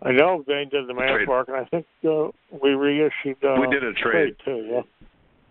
[0.00, 2.28] I know Baen did the Massbark, and I think uh,
[2.62, 3.42] we reissued.
[3.44, 4.36] Uh, we did a trade.
[4.44, 4.66] too.
[4.70, 4.82] Yeah,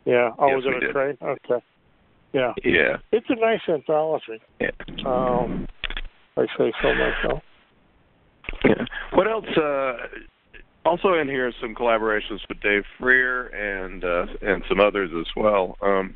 [0.05, 0.31] yeah.
[0.39, 0.91] Oh, Yes, was it a did.
[0.93, 1.17] trade?
[1.21, 1.63] Okay.
[2.33, 2.97] Yeah, Yeah.
[3.11, 4.41] it's a nice anthology.
[4.59, 4.71] Yeah.
[5.05, 5.67] Um,
[6.35, 7.43] I say so myself.
[8.63, 8.85] Yeah.
[9.13, 9.45] What else?
[9.57, 9.93] Uh,
[10.85, 15.77] also in here, some collaborations with Dave Freer and uh, and some others as well.
[15.81, 16.15] Um,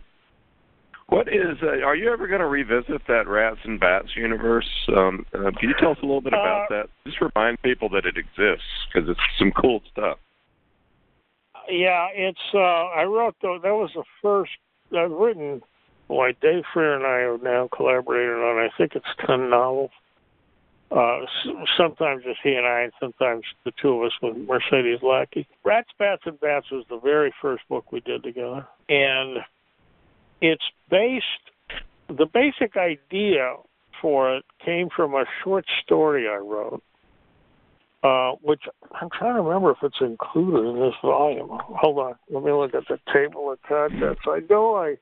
[1.08, 1.58] what is?
[1.62, 4.70] Uh, are you ever going to revisit that Rats and Bats universe?
[4.96, 6.90] Um, uh, can you tell us a little bit about Uh, that?
[7.06, 10.20] Just remind people that it exists because it's some cool stuff.
[11.70, 12.40] Yeah, it's.
[12.54, 14.52] uh I wrote the, that was the first
[14.98, 15.62] I've written.
[16.12, 18.58] Boy, Dave Freer and I have now collaborated on.
[18.58, 19.92] I think it's ten novels.
[20.92, 21.20] Uh,
[21.78, 25.48] sometimes it's he and I, and sometimes the two of us with Mercedes Lackey.
[25.64, 29.38] Rats, Bats, and Vats was the very first book we did together, and
[30.42, 31.26] it's based.
[32.10, 33.56] The basic idea
[34.02, 36.84] for it came from a short story I wrote
[38.04, 38.64] uh, which
[39.00, 41.50] I'm trying to remember if it's included in this volume.
[41.52, 44.22] Hold on, let me look at the table of contents.
[44.28, 44.96] I know I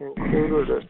[0.00, 0.88] included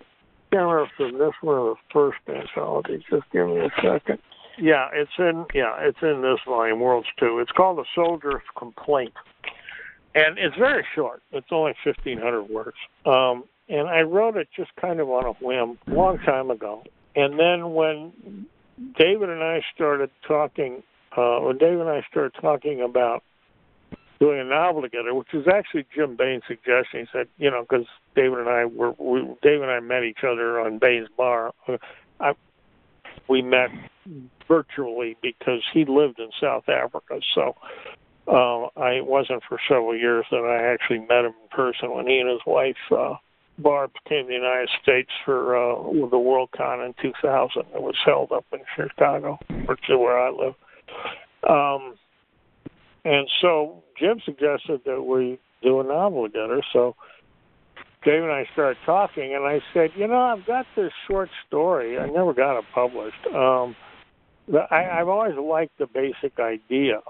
[0.99, 3.05] in this one or the first anthology.
[3.11, 4.19] Just give me a second.
[4.59, 5.45] Yeah, it's in.
[5.55, 7.39] Yeah, it's in this volume, Worlds Two.
[7.41, 9.13] It's called The Soldier's Complaint,
[10.15, 11.23] and it's very short.
[11.33, 12.77] It's only 1,500 words.
[13.05, 16.85] Um, and I wrote it just kind of on a whim, a long time ago.
[17.17, 18.47] And then when
[18.97, 20.83] David and I started talking
[21.17, 23.23] uh, when David and I started talking about
[24.19, 27.01] doing a novel together, which was actually Jim Baen's suggestion.
[27.01, 30.25] He said, you know, because David and I were, we, Dave and I met each
[30.25, 31.53] other on Baen's bar.
[32.21, 32.33] I,
[33.29, 33.71] we met
[34.49, 37.21] virtually because he lived in South Africa.
[37.35, 37.57] So
[38.29, 42.07] uh, I it wasn't for several years that I actually met him in person when
[42.07, 42.77] he and his wife.
[42.91, 43.15] Uh,
[43.59, 47.63] Barb came to the United States for uh, the WorldCon in 2000.
[47.75, 50.55] It was held up in Chicago, which is where I live.
[51.49, 51.95] Um,
[53.05, 56.63] and so Jim suggested that we do a novel together.
[56.73, 56.97] So
[58.05, 61.99] Dave and I started talking, and I said, you know, I've got this short story.
[61.99, 63.27] I never got it published.
[63.35, 63.75] Um,
[64.71, 67.01] I, I've always liked the basic idea.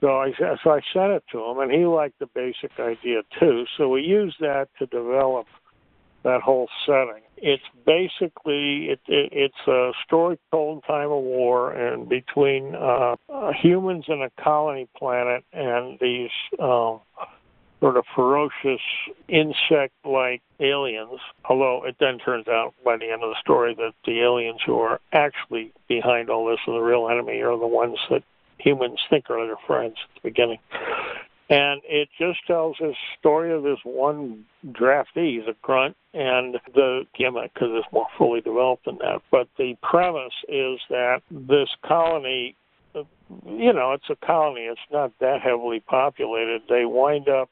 [0.00, 3.66] So I so I sent it to him, and he liked the basic idea too.
[3.76, 5.46] So we used that to develop
[6.22, 7.22] that whole setting.
[7.42, 13.16] It's basically it, it, it's a story told in time of war and between uh,
[13.32, 16.98] uh, humans in a colony planet and these uh,
[17.80, 18.80] sort of ferocious
[19.28, 21.18] insect-like aliens.
[21.48, 24.78] Although it then turns out by the end of the story that the aliens who
[24.78, 28.22] are actually behind all this and the real enemy are the ones that
[28.58, 30.58] humans think are their friends at the beginning.
[31.50, 37.02] And it just tells a story of this one draftee, he's a grunt, and the
[37.18, 39.20] gimmick, because it's more fully developed than that.
[39.32, 42.54] But the premise is that this colony,
[42.94, 46.62] you know, it's a colony, it's not that heavily populated.
[46.68, 47.50] They wind up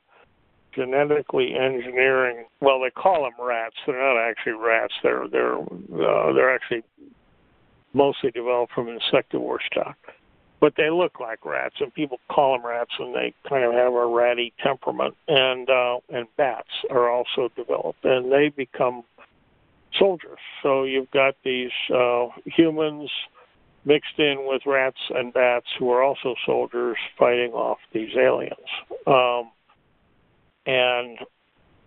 [0.77, 2.45] genetically engineering.
[2.61, 3.75] Well, they call them rats.
[3.85, 4.95] They're not actually rats.
[5.03, 6.85] They're they're uh, they're actually
[7.95, 9.97] mostly developed from insectivore stock
[10.61, 13.93] but they look like rats, and people call them rats, and they kind of have
[13.93, 15.15] a ratty temperament.
[15.29, 19.05] And uh, and bats are also developed, and they become
[19.99, 20.39] soldiers.
[20.63, 23.11] So you've got these uh, humans
[23.85, 28.53] mixed in with rats and bats who are also soldiers fighting off these aliens.
[29.07, 29.51] Um,
[30.67, 31.19] and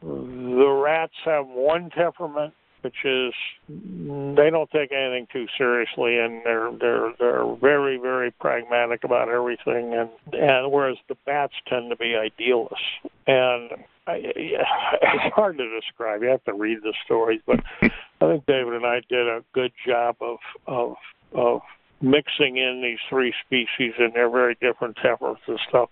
[0.01, 3.33] the rats have one temperament, which is
[3.67, 9.93] they don't take anything too seriously, and they're they're they're very very pragmatic about everything,
[9.93, 12.85] and and whereas the bats tend to be idealists,
[13.27, 13.71] and
[14.07, 16.23] I, it's hard to describe.
[16.23, 17.89] You have to read the stories, but I
[18.27, 20.95] think David and I did a good job of of
[21.33, 21.61] of
[22.01, 25.89] mixing in these three species and their very different temperaments and stuff.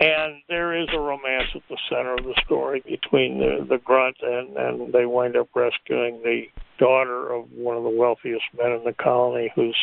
[0.00, 4.16] And there is a romance at the center of the story between the, the grunt
[4.22, 6.44] and, and they wind up rescuing the
[6.78, 9.76] daughter of one of the wealthiest men in the colony who's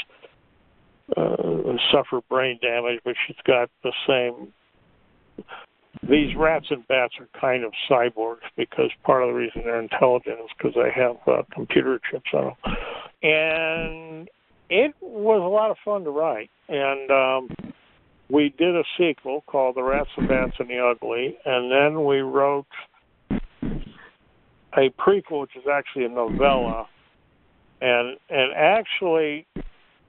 [1.15, 4.53] uh, suffered brain damage, but she's got the same.
[6.09, 10.39] These rats and bats are kind of cyborgs because part of the reason they're intelligent
[10.39, 12.75] is because they have uh, computer chips on them.
[13.23, 14.29] And
[14.71, 17.73] it was a lot of fun to write, and um,
[18.29, 22.19] we did a sequel called The Rats, the Bats, and the Ugly, and then we
[22.19, 22.65] wrote
[23.29, 26.87] a prequel, which is actually a novella,
[27.81, 29.45] and and actually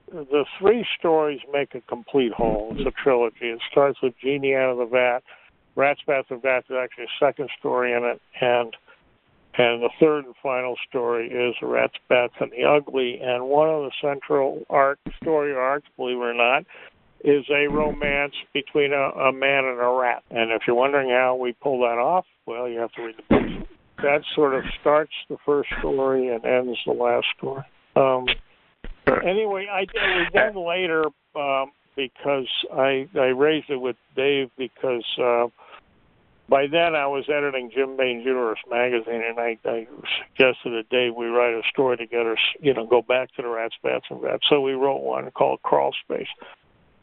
[0.07, 2.73] the three stories make a complete whole.
[2.77, 3.49] It's a trilogy.
[3.49, 5.19] It starts with Genie out of the vat.
[5.75, 8.73] Rats, Bats, and Vats is actually a second story in it, and
[9.55, 13.19] and the third and final story is Rats, Bats, and the Ugly.
[13.21, 16.65] And one of the central arc story arcs, believe it or not,
[17.23, 20.23] is a romance between a, a man and a rat.
[20.31, 23.23] And if you're wondering how we pull that off, well, you have to read the
[23.29, 23.67] book.
[23.97, 27.63] That sort of starts the first story and ends the last story.
[27.95, 28.25] Um,
[29.25, 35.05] anyway, I we then later um, because I I raised it with Dave because.
[35.21, 35.47] Uh,
[36.49, 39.87] by then I was editing Jim Baen's Universe magazine, and I, I
[40.27, 43.75] suggested that Dave we write a story together, you know, go back to the rats,
[43.81, 44.43] bats, and rats.
[44.49, 46.27] So we wrote one called Crawl Space,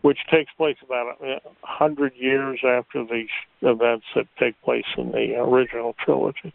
[0.03, 3.24] which takes place about a hundred years after the
[3.62, 6.53] events that take place in the original trilogy.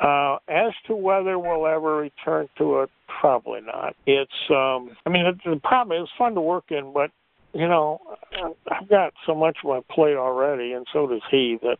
[0.00, 2.90] Uh, as to whether we'll ever return to it,
[3.20, 3.94] probably not.
[4.06, 7.10] It's, um, I mean, the, the problem is fun to work in, but
[7.54, 8.00] you know,
[8.70, 11.78] I've got so much on my plate already, and so does he, that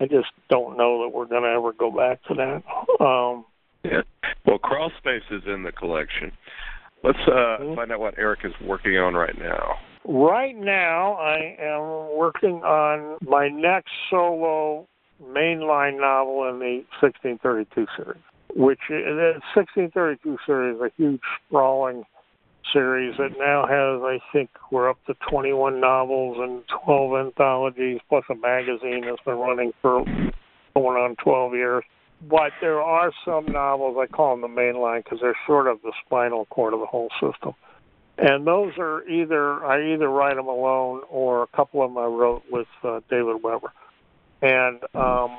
[0.00, 3.04] I just don't know that we're going to ever go back to that.
[3.04, 3.44] Um,
[3.84, 4.02] yeah.
[4.46, 6.32] Well, Crawl Space is in the collection.
[7.02, 7.74] Let's uh, mm-hmm.
[7.74, 9.74] find out what Eric is working on right now.
[10.04, 14.86] Right now, I am working on my next solo
[15.22, 18.22] mainline novel in the 1632 series,
[18.54, 22.04] which the 1632 series is a huge, sprawling
[22.72, 28.24] series that now has, I think, we're up to 21 novels and 12 anthologies, plus
[28.30, 30.04] a magazine that's been running for
[30.74, 31.84] going on 12 years.
[32.28, 35.82] But there are some novels, I call them the main line because they're sort of
[35.82, 37.54] the spinal cord of the whole system.
[38.18, 42.06] And those are either, I either write them alone or a couple of them I
[42.06, 43.72] wrote with uh, David Weber.
[44.42, 45.38] And um,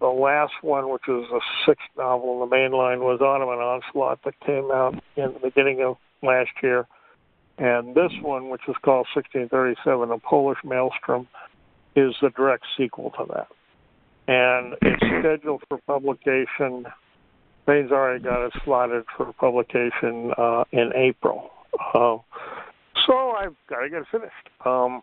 [0.00, 4.22] the last one, which was a sixth novel in the main line, was Ottoman Onslaught
[4.24, 6.86] that came out in the beginning of last year.
[7.58, 11.26] And this one, which is called 1637, A Polish Maelstrom,
[11.96, 13.48] is the direct sequel to that.
[14.28, 16.86] And it's scheduled for publication.
[17.66, 21.50] Baen's already got it slotted for publication uh, in April.
[21.94, 22.18] Uh,
[23.06, 24.32] so I've got to get it finished.
[24.64, 25.02] Um,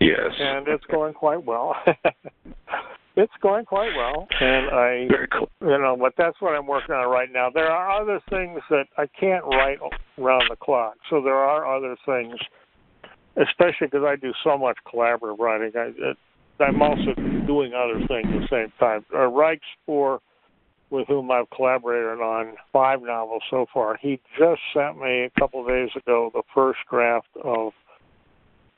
[0.00, 0.30] yes.
[0.38, 1.74] And it's going quite well.
[3.14, 5.06] It's going quite well, and I,
[5.36, 5.50] cool.
[5.60, 7.50] you know, but that's what I'm working on right now.
[7.52, 9.78] There are other things that I can't write
[10.18, 12.34] around the clock, so there are other things,
[13.36, 15.72] especially because I do so much collaborative writing.
[15.76, 17.14] I, I'm also
[17.46, 19.04] doing other things at the same time.
[19.12, 20.20] Uh, Ryk Spoor,
[20.88, 25.60] with whom I've collaborated on five novels so far, he just sent me a couple
[25.60, 27.72] of days ago the first draft of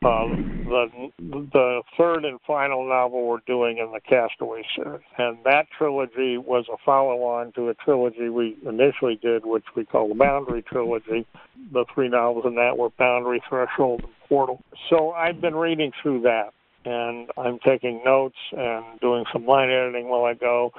[0.05, 0.27] uh,
[0.65, 6.37] the the third and final novel we're doing in the Castaway series, and that trilogy
[6.37, 11.27] was a follow-on to a trilogy we initially did, which we call the Boundary trilogy.
[11.73, 14.63] The three novels in that were Boundary, Threshold, and Portal.
[14.91, 16.53] So I've been reading through that,
[16.85, 20.73] and I'm taking notes and doing some line editing while I go,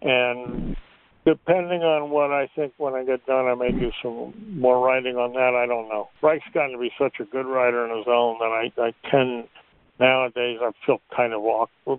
[0.00, 0.76] and
[1.24, 5.16] depending on what I think when I get done, I may do some more writing
[5.16, 5.54] on that.
[5.54, 6.08] I don't know.
[6.22, 9.48] Ryk's gotten to be such a good writer on his own that I, I tend
[9.98, 11.42] nowadays I feel kind of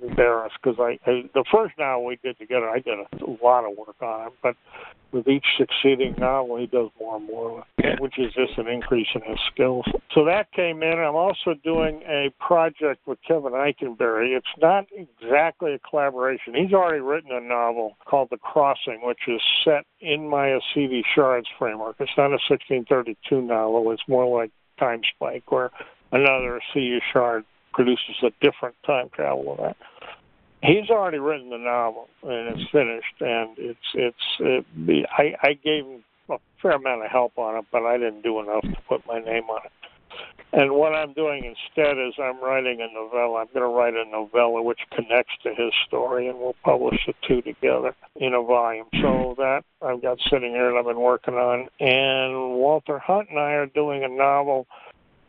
[0.01, 3.65] embarrassed because I, I the first novel we did together, I did a, a lot
[3.69, 4.55] of work on it, but
[5.13, 7.95] with each succeeding novel, he does more and more, yeah.
[7.99, 9.85] which is just an increase in his skills.
[10.13, 10.99] So that came in.
[10.99, 14.35] I'm also doing a project with Kevin Ikenberry.
[14.35, 16.55] It's not exactly a collaboration.
[16.55, 21.47] He's already written a novel called The Crossing, which is set in my Assiti Shards
[21.59, 21.97] framework.
[21.99, 23.91] It's not a 1632 novel.
[23.91, 25.69] It's more like Time Spike, where
[26.11, 29.77] another Assiti Shard produces a different time travel event.
[30.61, 34.15] he's already written the novel and it's finished, and it's it's.
[34.39, 34.65] It,
[35.17, 38.39] I I gave him a fair amount of help on it, but I didn't do
[38.39, 39.71] enough to put my name on it.
[40.53, 43.39] And what I'm doing instead is I'm writing a novella.
[43.39, 47.13] I'm going to write a novella which connects to his story, and we'll publish the
[47.27, 48.85] two together in a volume.
[49.01, 51.69] So that I've got sitting here that I've been working on.
[51.79, 54.67] And Walter Hunt and I are doing a novel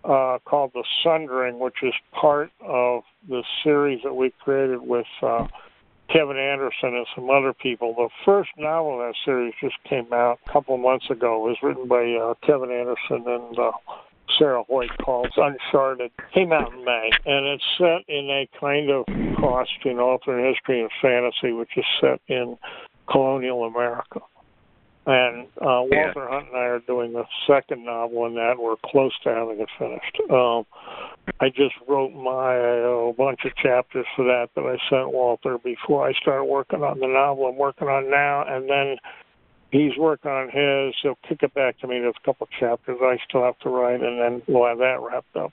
[0.04, 5.46] uh, called The Sundering, which is part of the series that we created with uh,
[6.10, 7.94] Kevin Anderson and some other people.
[7.94, 11.46] The first novel in that series just came out a couple months ago.
[11.46, 13.72] It was written by uh, Kevin Anderson and uh,
[14.38, 16.10] Sarah Hoyt called Uncharted.
[16.32, 19.04] Came out in May, and it's set in a kind of
[19.36, 22.56] cross between alternate history and fantasy, which is set in
[23.10, 24.20] colonial America.
[25.06, 26.30] And uh, Walter yeah.
[26.30, 28.54] Hunt and I are doing the second novel in that.
[28.58, 30.18] We're close to having it finished.
[30.30, 30.64] Um,
[31.40, 35.58] I just wrote my a uh, bunch of chapters for that that I sent Walter
[35.58, 38.96] before I started working on the novel I'm working on now, and then
[39.70, 40.94] he's working on his.
[41.02, 41.98] He'll kick it back to me.
[42.00, 45.00] There's a couple of chapters I still have to write, and then we'll have that
[45.02, 45.52] wrapped up.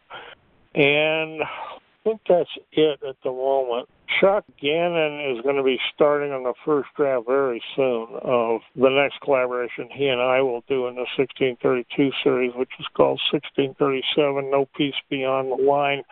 [0.75, 3.89] And I think that's it at the moment.
[4.19, 8.89] Chuck Gannon is going to be starting on the first draft very soon of the
[8.89, 14.49] next collaboration he and I will do in the 1632 series, which is called 1637
[14.49, 16.03] No Peace Beyond the Line.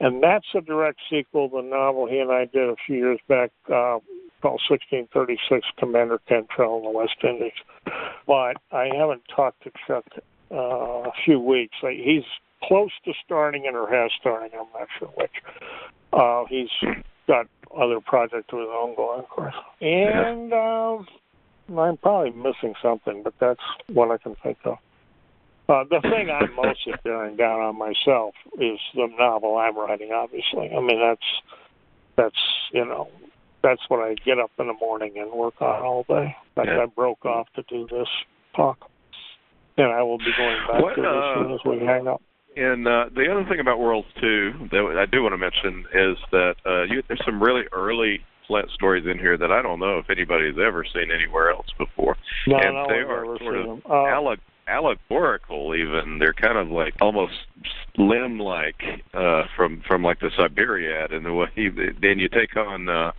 [0.00, 3.20] And that's a direct sequel to the novel he and I did a few years
[3.28, 3.98] back uh,
[4.40, 7.52] called 1636 Commander Cantrell in the West Indies.
[8.26, 10.04] But I haven't talked to Chuck
[10.50, 11.76] uh, a few weeks.
[11.80, 12.24] He's
[12.62, 14.50] close to starting it or has starting.
[14.58, 15.30] I'm not sure which.
[16.12, 16.68] Uh, he's
[17.26, 17.46] got
[17.76, 19.54] other projects of his own going, of course.
[19.80, 21.06] And um,
[21.78, 24.78] I'm probably missing something, but that's what I can think of.
[25.68, 30.10] Uh, the thing I'm mostly bearing down on myself is the novel I'm writing.
[30.12, 31.22] Obviously, I mean that's
[32.16, 32.36] that's
[32.72, 33.08] you know
[33.62, 36.36] that's what I get up in the morning and work on all day.
[36.56, 36.82] Fact, yeah.
[36.82, 38.08] I broke off to do this
[38.56, 38.90] talk,
[39.78, 42.08] and I will be going back what, to it as uh, soon as we hang
[42.08, 42.20] up.
[42.56, 46.18] And uh, the other thing about Worlds Two that I do want to mention is
[46.32, 49.98] that uh, you, there's some really early Flint stories in here that I don't know
[49.98, 52.16] if anybody's ever seen anywhere else before.
[52.46, 54.36] No, and no they are sort of uh,
[54.68, 57.32] allegorical even they're kind of like almost
[57.98, 58.80] Lem like
[59.12, 61.48] uh from from like the Cyberiad and the way
[62.00, 63.10] then you take on uh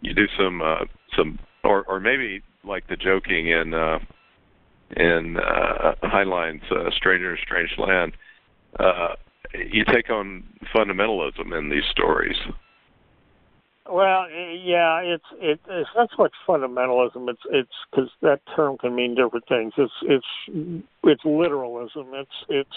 [0.00, 0.84] you do some uh,
[1.16, 3.98] some or or maybe like the joking in uh,
[4.96, 8.12] in uh, Heinlein's uh, Stranger in Strange Land.
[8.14, 8.16] Uh,
[9.54, 10.44] you take on
[10.74, 12.36] fundamentalism in these stories.
[13.90, 17.30] Well, yeah, it's it, it's not so much fundamentalism.
[17.30, 19.72] It's it's because that term can mean different things.
[19.78, 22.08] It's it's it's literalism.
[22.12, 22.76] It's it's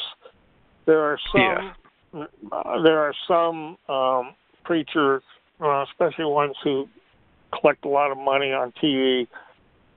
[0.85, 1.73] there are some
[2.13, 2.25] yeah.
[2.51, 5.21] uh, there are some um, preachers,
[5.59, 6.87] uh, especially ones who
[7.59, 9.27] collect a lot of money on TV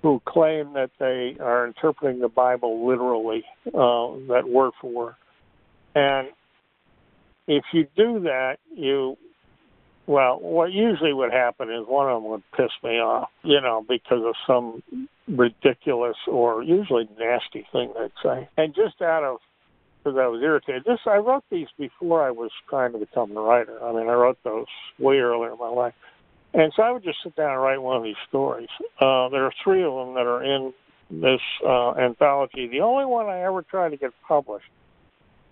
[0.02, 5.14] who claim that they are interpreting the Bible literally, uh, that word for word.
[5.94, 6.28] And
[7.46, 9.16] if you do that, you,
[10.06, 13.84] well, what usually would happen is one of them would piss me off, you know,
[13.88, 14.82] because of some
[15.28, 18.48] ridiculous or usually nasty thing they'd say.
[18.56, 19.38] And just out of,
[20.02, 23.40] because I was irritated, this, I wrote these before I was trying to become a
[23.40, 23.82] writer.
[23.82, 24.66] I mean, I wrote those
[24.98, 25.94] way earlier in my life.
[26.52, 28.68] And so I would just sit down and write one of these stories.
[29.00, 30.72] Uh, there are three of them that are in
[31.10, 32.68] this uh, anthology.
[32.68, 34.66] The only one I ever tried to get published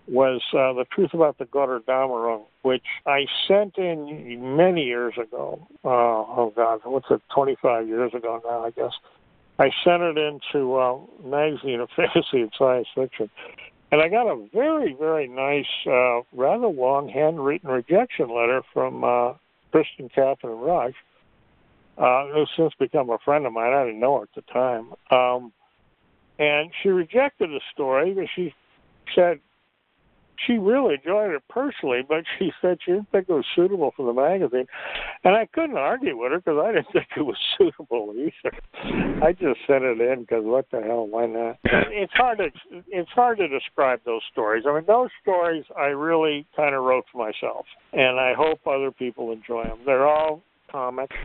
[0.07, 5.65] was uh, The Truth About the Götterdämmerung, which I sent in many years ago.
[5.83, 8.91] Uh, oh, God, what's it, 25 years ago now, I guess.
[9.59, 13.29] I sent it into uh, magazine of fantasy and science fiction.
[13.91, 19.33] And I got a very, very nice, uh, rather long handwritten rejection letter from uh,
[19.71, 20.95] Kristine Kathryn Rusch,
[21.97, 23.71] uh, who's since become a friend of mine.
[23.71, 24.93] I didn't know her at the time.
[25.11, 25.53] Um,
[26.39, 28.53] and she rejected the story because she
[29.13, 29.39] said
[30.45, 34.05] she really enjoyed it personally, but she said she didn't think it was suitable for
[34.05, 34.65] the magazine.
[35.23, 39.23] And I couldn't argue with her because I didn't think it was suitable either.
[39.23, 41.57] I just sent it in because what the hell, why not?
[41.63, 42.49] It's hard to
[42.87, 44.65] it's hard to describe those stories.
[44.67, 48.91] I mean, those stories I really kind of wrote for myself, and I hope other
[48.91, 49.79] people enjoy them.
[49.85, 51.15] They're all comics.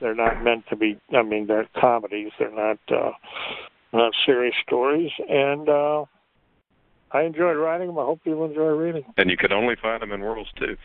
[0.00, 0.98] They're not meant to be.
[1.16, 2.32] I mean, they're comedies.
[2.38, 3.12] They're not uh,
[3.92, 5.68] not serious stories, and.
[5.68, 6.04] uh
[7.12, 7.98] I enjoyed writing them.
[7.98, 9.14] I hope you enjoy reading them.
[9.16, 10.76] And you can only find them in Worlds too.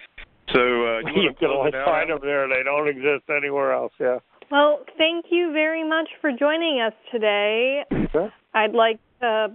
[0.53, 2.47] So uh, you, you can only find them there.
[2.47, 3.93] They don't exist anywhere else.
[3.99, 4.19] Yeah.
[4.51, 7.84] Well, thank you very much for joining us today.
[7.91, 8.28] Okay.
[8.53, 9.47] I'd like to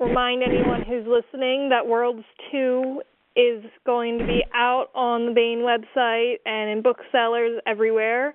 [0.00, 3.02] remind anyone who's listening that Worlds 2
[3.36, 8.34] is going to be out on the Baen website and in booksellers everywhere.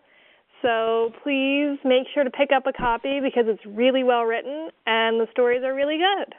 [0.61, 5.19] So please make sure to pick up a copy because it's really well written and
[5.19, 6.33] the stories are really good.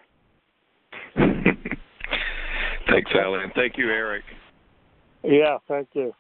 [2.89, 3.51] Thanks, Alan.
[3.55, 4.25] Thank you, Eric.
[5.23, 6.13] Yeah, thank you.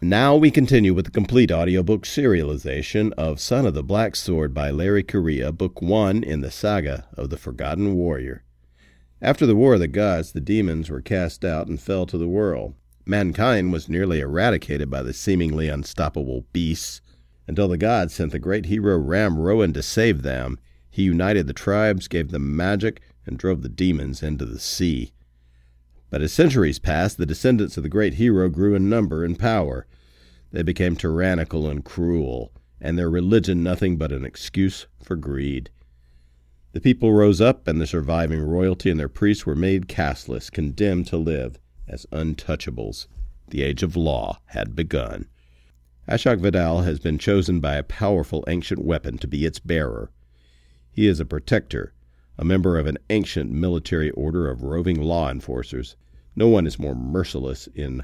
[0.00, 4.70] Now we continue with the complete audiobook serialization of Son of the Black Sword by
[4.70, 8.44] Larry Correia, Book 1 in the Saga of the Forgotten Warrior.
[9.20, 12.28] After the War of the Gods, the demons were cast out and fell to the
[12.28, 12.74] world.
[13.04, 17.00] Mankind was nearly eradicated by the seemingly unstoppable beasts
[17.48, 20.58] until the gods sent the great hero Ramrowan to save them.
[20.90, 25.12] He united the tribes, gave them magic, and drove the demons into the sea.
[26.10, 29.86] But as centuries passed, the descendants of the great hero grew in number and power.
[30.52, 35.70] They became tyrannical and cruel, and their religion nothing but an excuse for greed.
[36.72, 41.06] The people rose up, and the surviving royalty and their priests were made casteless, condemned
[41.08, 43.06] to live as untouchables.
[43.48, 45.28] The age of law had begun.
[46.08, 50.10] Ashok Vadal has been chosen by a powerful ancient weapon to be its bearer.
[50.90, 51.92] He is a protector,
[52.38, 55.96] a member of an ancient military order of roving law enforcers.
[56.34, 58.02] No one is more merciless in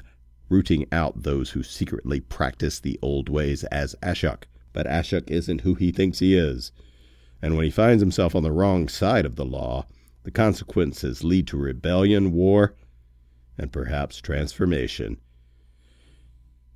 [0.49, 4.43] rooting out those who secretly practice the old ways as Ashok.
[4.71, 6.71] But Ashok isn't who he thinks he is
[7.45, 9.85] and when he finds himself on the wrong side of the law,
[10.23, 12.73] the consequences lead to rebellion, war,
[13.55, 15.17] and perhaps transformation.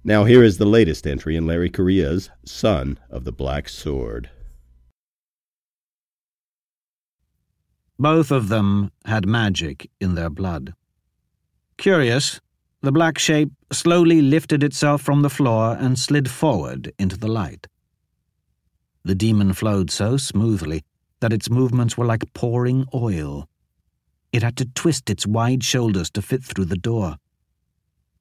[0.04, 4.30] Now, here is the latest entry in Larry Correia's Son of the Black Sword.
[7.98, 10.74] Both of them had magic in their blood.
[11.78, 12.40] Curious,
[12.82, 17.68] the black shape slowly lifted itself from the floor and slid forward into the light.
[19.04, 20.84] The demon flowed so smoothly
[21.20, 23.50] that its movements were like pouring oil.
[24.32, 27.18] It had to twist its wide shoulders to fit through the door.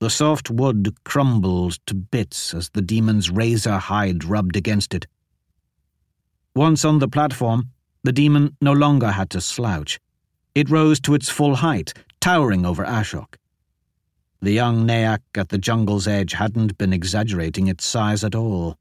[0.01, 5.09] The soft wood crumbled to bits as the demon's razor hide rubbed against it.
[6.55, 7.71] Once on the platform,
[8.05, 9.99] the demon no longer had to slouch.
[10.55, 13.35] It rose to its full height, towering over Ashok.
[14.41, 18.77] The young Nayak at the jungle's edge hadn't been exaggerating its size at all.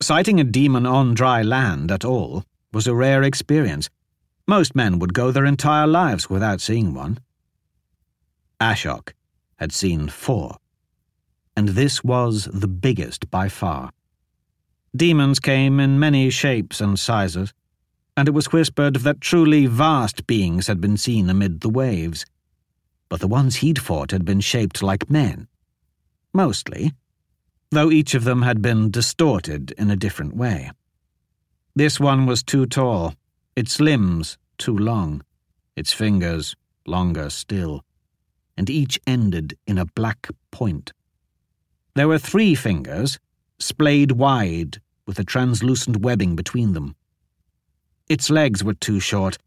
[0.00, 3.90] Sighting a demon on dry land at all was a rare experience.
[4.46, 7.18] Most men would go their entire lives without seeing one.
[8.60, 9.10] Ashok
[9.62, 10.56] had seen four,
[11.56, 13.92] and this was the biggest by far.
[14.94, 17.54] Demons came in many shapes and sizes,
[18.16, 22.26] and it was whispered that truly vast beings had been seen amid the waves.
[23.08, 25.46] But the ones he'd fought had been shaped like men.
[26.34, 26.92] Mostly,
[27.70, 30.72] though each of them had been distorted in a different way.
[31.76, 33.14] This one was too tall,
[33.54, 35.22] its limbs too long,
[35.76, 37.84] its fingers longer still,
[38.56, 40.92] and each ended in a black point.
[41.94, 43.18] There were three fingers,
[43.58, 46.94] splayed wide, with a translucent webbing between them.
[48.08, 49.38] Its legs were too short,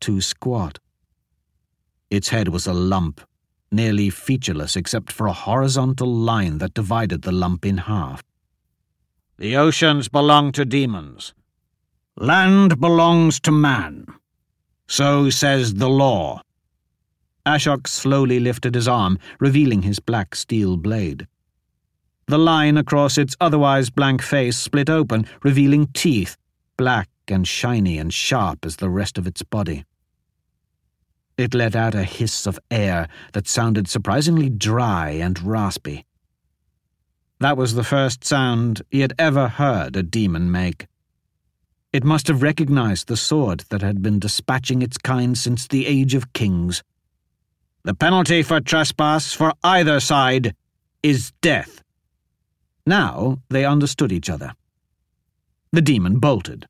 [0.00, 0.78] too squat.
[2.10, 3.20] Its head was a lump
[3.72, 8.22] nearly featureless except for a horizontal line that divided the lump in half.
[9.38, 11.34] The oceans belong to demons.
[12.16, 14.06] Land belongs to man.
[14.86, 16.42] So says the law.
[17.46, 21.26] Ashok slowly lifted his arm, revealing his black steel blade.
[22.26, 26.36] The line across its otherwise blank face split open, revealing teeth,
[26.76, 29.84] black and shiny and sharp as the rest of its body.
[31.36, 36.04] It let out a hiss of air that sounded surprisingly dry and raspy.
[37.40, 40.86] That was the first sound he had ever heard a demon make.
[41.92, 46.14] It must have recognized the sword that had been dispatching its kind since the age
[46.14, 46.82] of kings.
[47.84, 50.54] The penalty for trespass for either side
[51.02, 51.82] is death.
[52.86, 54.52] Now they understood each other.
[55.72, 56.66] The demon bolted.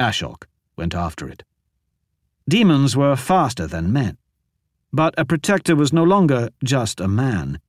[0.00, 0.44] Ashok
[0.76, 1.44] went after it.
[2.48, 4.16] Demons were faster than men.
[4.92, 7.60] But a protector was no longer just a man.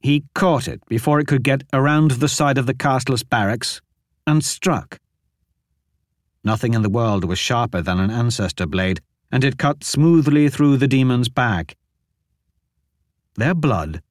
[0.00, 3.80] He caught it before it could get around the side of the casteless barracks
[4.24, 5.00] and struck.
[6.44, 9.00] Nothing in the world was sharper than an ancestor blade,
[9.30, 11.76] and it cut smoothly through the demon's back.
[13.36, 14.02] Their blood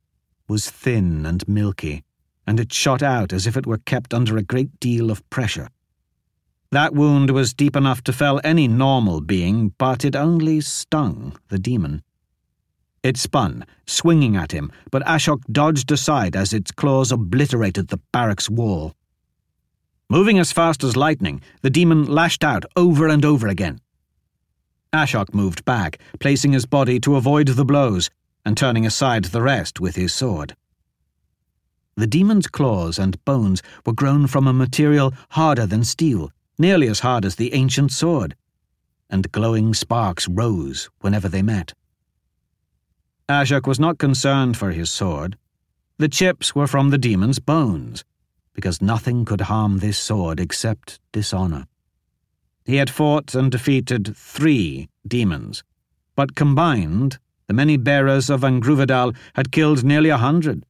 [0.47, 2.03] was thin and milky,
[2.45, 5.69] and it shot out as if it were kept under a great deal of pressure.
[6.71, 11.59] That wound was deep enough to fell any normal being, but it only stung the
[11.59, 12.03] demon.
[13.01, 18.49] It spun, swinging at him, but Ashok dodged aside as its claws obliterated the barracks
[18.49, 18.93] wall.
[20.09, 23.79] Moving as fast as lightning, the demon lashed out over and over again.
[24.95, 28.09] Ashok moved back, placing his body to avoid the blows,
[28.45, 30.55] and turning aside the rest with his sword.
[31.97, 37.01] The demon's claws and bones were grown from a material harder than steel, nearly as
[37.01, 38.35] hard as the ancient sword,
[39.09, 41.73] and glowing sparks rose whenever they met.
[43.27, 45.37] Ashok was not concerned for his sword.
[45.97, 48.05] The chips were from the demon's bones,
[48.53, 51.67] because nothing could harm this sword except dishonor.
[52.65, 55.63] He had fought and defeated three demons,
[56.15, 60.65] but combined, the many bearers of Angruvedal had killed nearly a hundred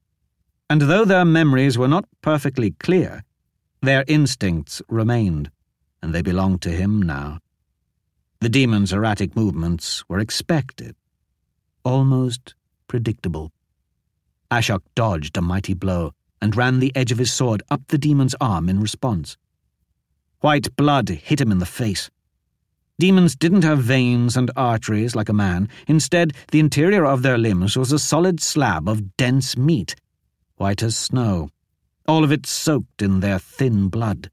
[0.70, 3.24] and though their memories were not perfectly clear,
[3.82, 5.52] their instincts remained,
[6.02, 7.40] and they belonged to him now.
[8.42, 10.96] The demon's erratic movements were expected,
[11.84, 12.56] almost
[12.88, 13.52] predictable.
[14.50, 18.36] Ashok dodged a mighty blow and ran the edge of his sword up the demon's
[18.42, 19.38] arm in response.
[20.42, 22.10] White blood hit him in the face.
[22.98, 25.68] Demons didn't have veins and arteries like a man.
[25.88, 29.96] Instead, the interior of their limbs was a solid slab of dense meat
[30.58, 31.50] white as snow,
[32.08, 34.30] all of it soaked in their thin blood.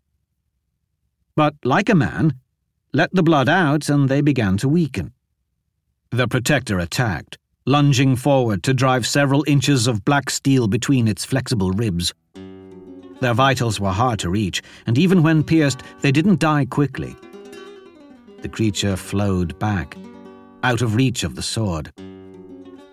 [1.34, 2.34] But like a man,
[2.92, 5.12] let the blood out and they began to weaken.
[6.11, 11.72] The protector attacked, lunging forward to drive several inches of black steel between its flexible
[11.72, 12.12] ribs.
[13.22, 17.14] Their vitals were hard to reach, and even when pierced, they didn't die quickly.
[18.40, 19.96] The creature flowed back,
[20.64, 21.92] out of reach of the sword.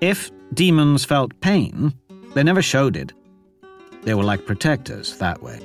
[0.02, 1.96] If demons felt pain,
[2.36, 3.12] they never showed it.
[4.04, 5.60] They were like protectors that way.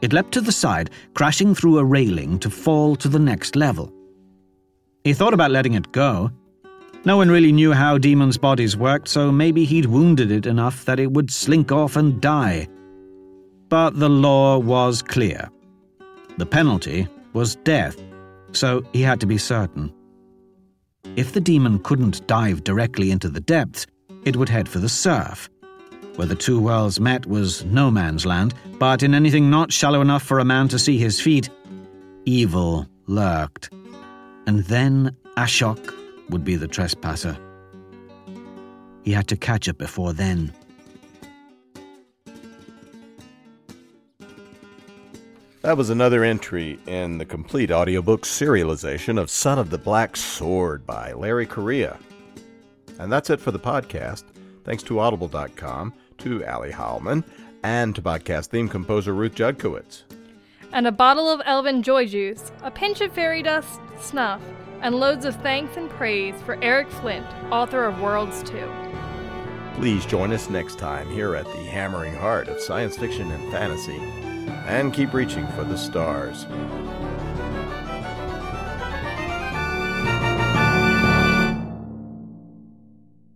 [0.00, 3.92] It leapt to the side, crashing through a railing to fall to the next level.
[5.04, 6.30] He thought about letting it go.
[7.04, 10.98] No one really knew how demons' bodies worked, so maybe he'd wounded it enough that
[10.98, 12.66] it would slink off and die.
[13.68, 15.50] But the law was clear.
[16.38, 17.96] The penalty was death,
[18.52, 19.92] so he had to be certain.
[21.16, 23.86] If the demon couldn't dive directly into the depths,
[24.24, 25.48] it would head for the surf.
[26.16, 30.22] Where the two worlds met was no man's land, but in anything not shallow enough
[30.22, 31.50] for a man to see his feet,
[32.24, 33.70] evil lurked.
[34.46, 35.94] And then Ashok
[36.30, 37.36] would be the trespasser.
[39.02, 40.52] He had to catch it before then.
[45.62, 50.86] That was another entry in the complete audiobook serialization of Son of the Black Sword
[50.86, 51.98] by Larry Correia.
[52.98, 54.24] And that's it for the podcast.
[54.64, 57.24] Thanks to Audible.com to Ali Heilman,
[57.62, 60.02] and to podcast theme composer Ruth Judkowitz.
[60.72, 64.42] And a bottle of Elven Joy Juice, a pinch of fairy dust, snuff,
[64.82, 68.70] and loads of thanks and praise for Eric Flint, author of Worlds 2.
[69.74, 73.98] Please join us next time here at the hammering heart of science fiction and fantasy,
[74.68, 76.46] and keep reaching for the stars.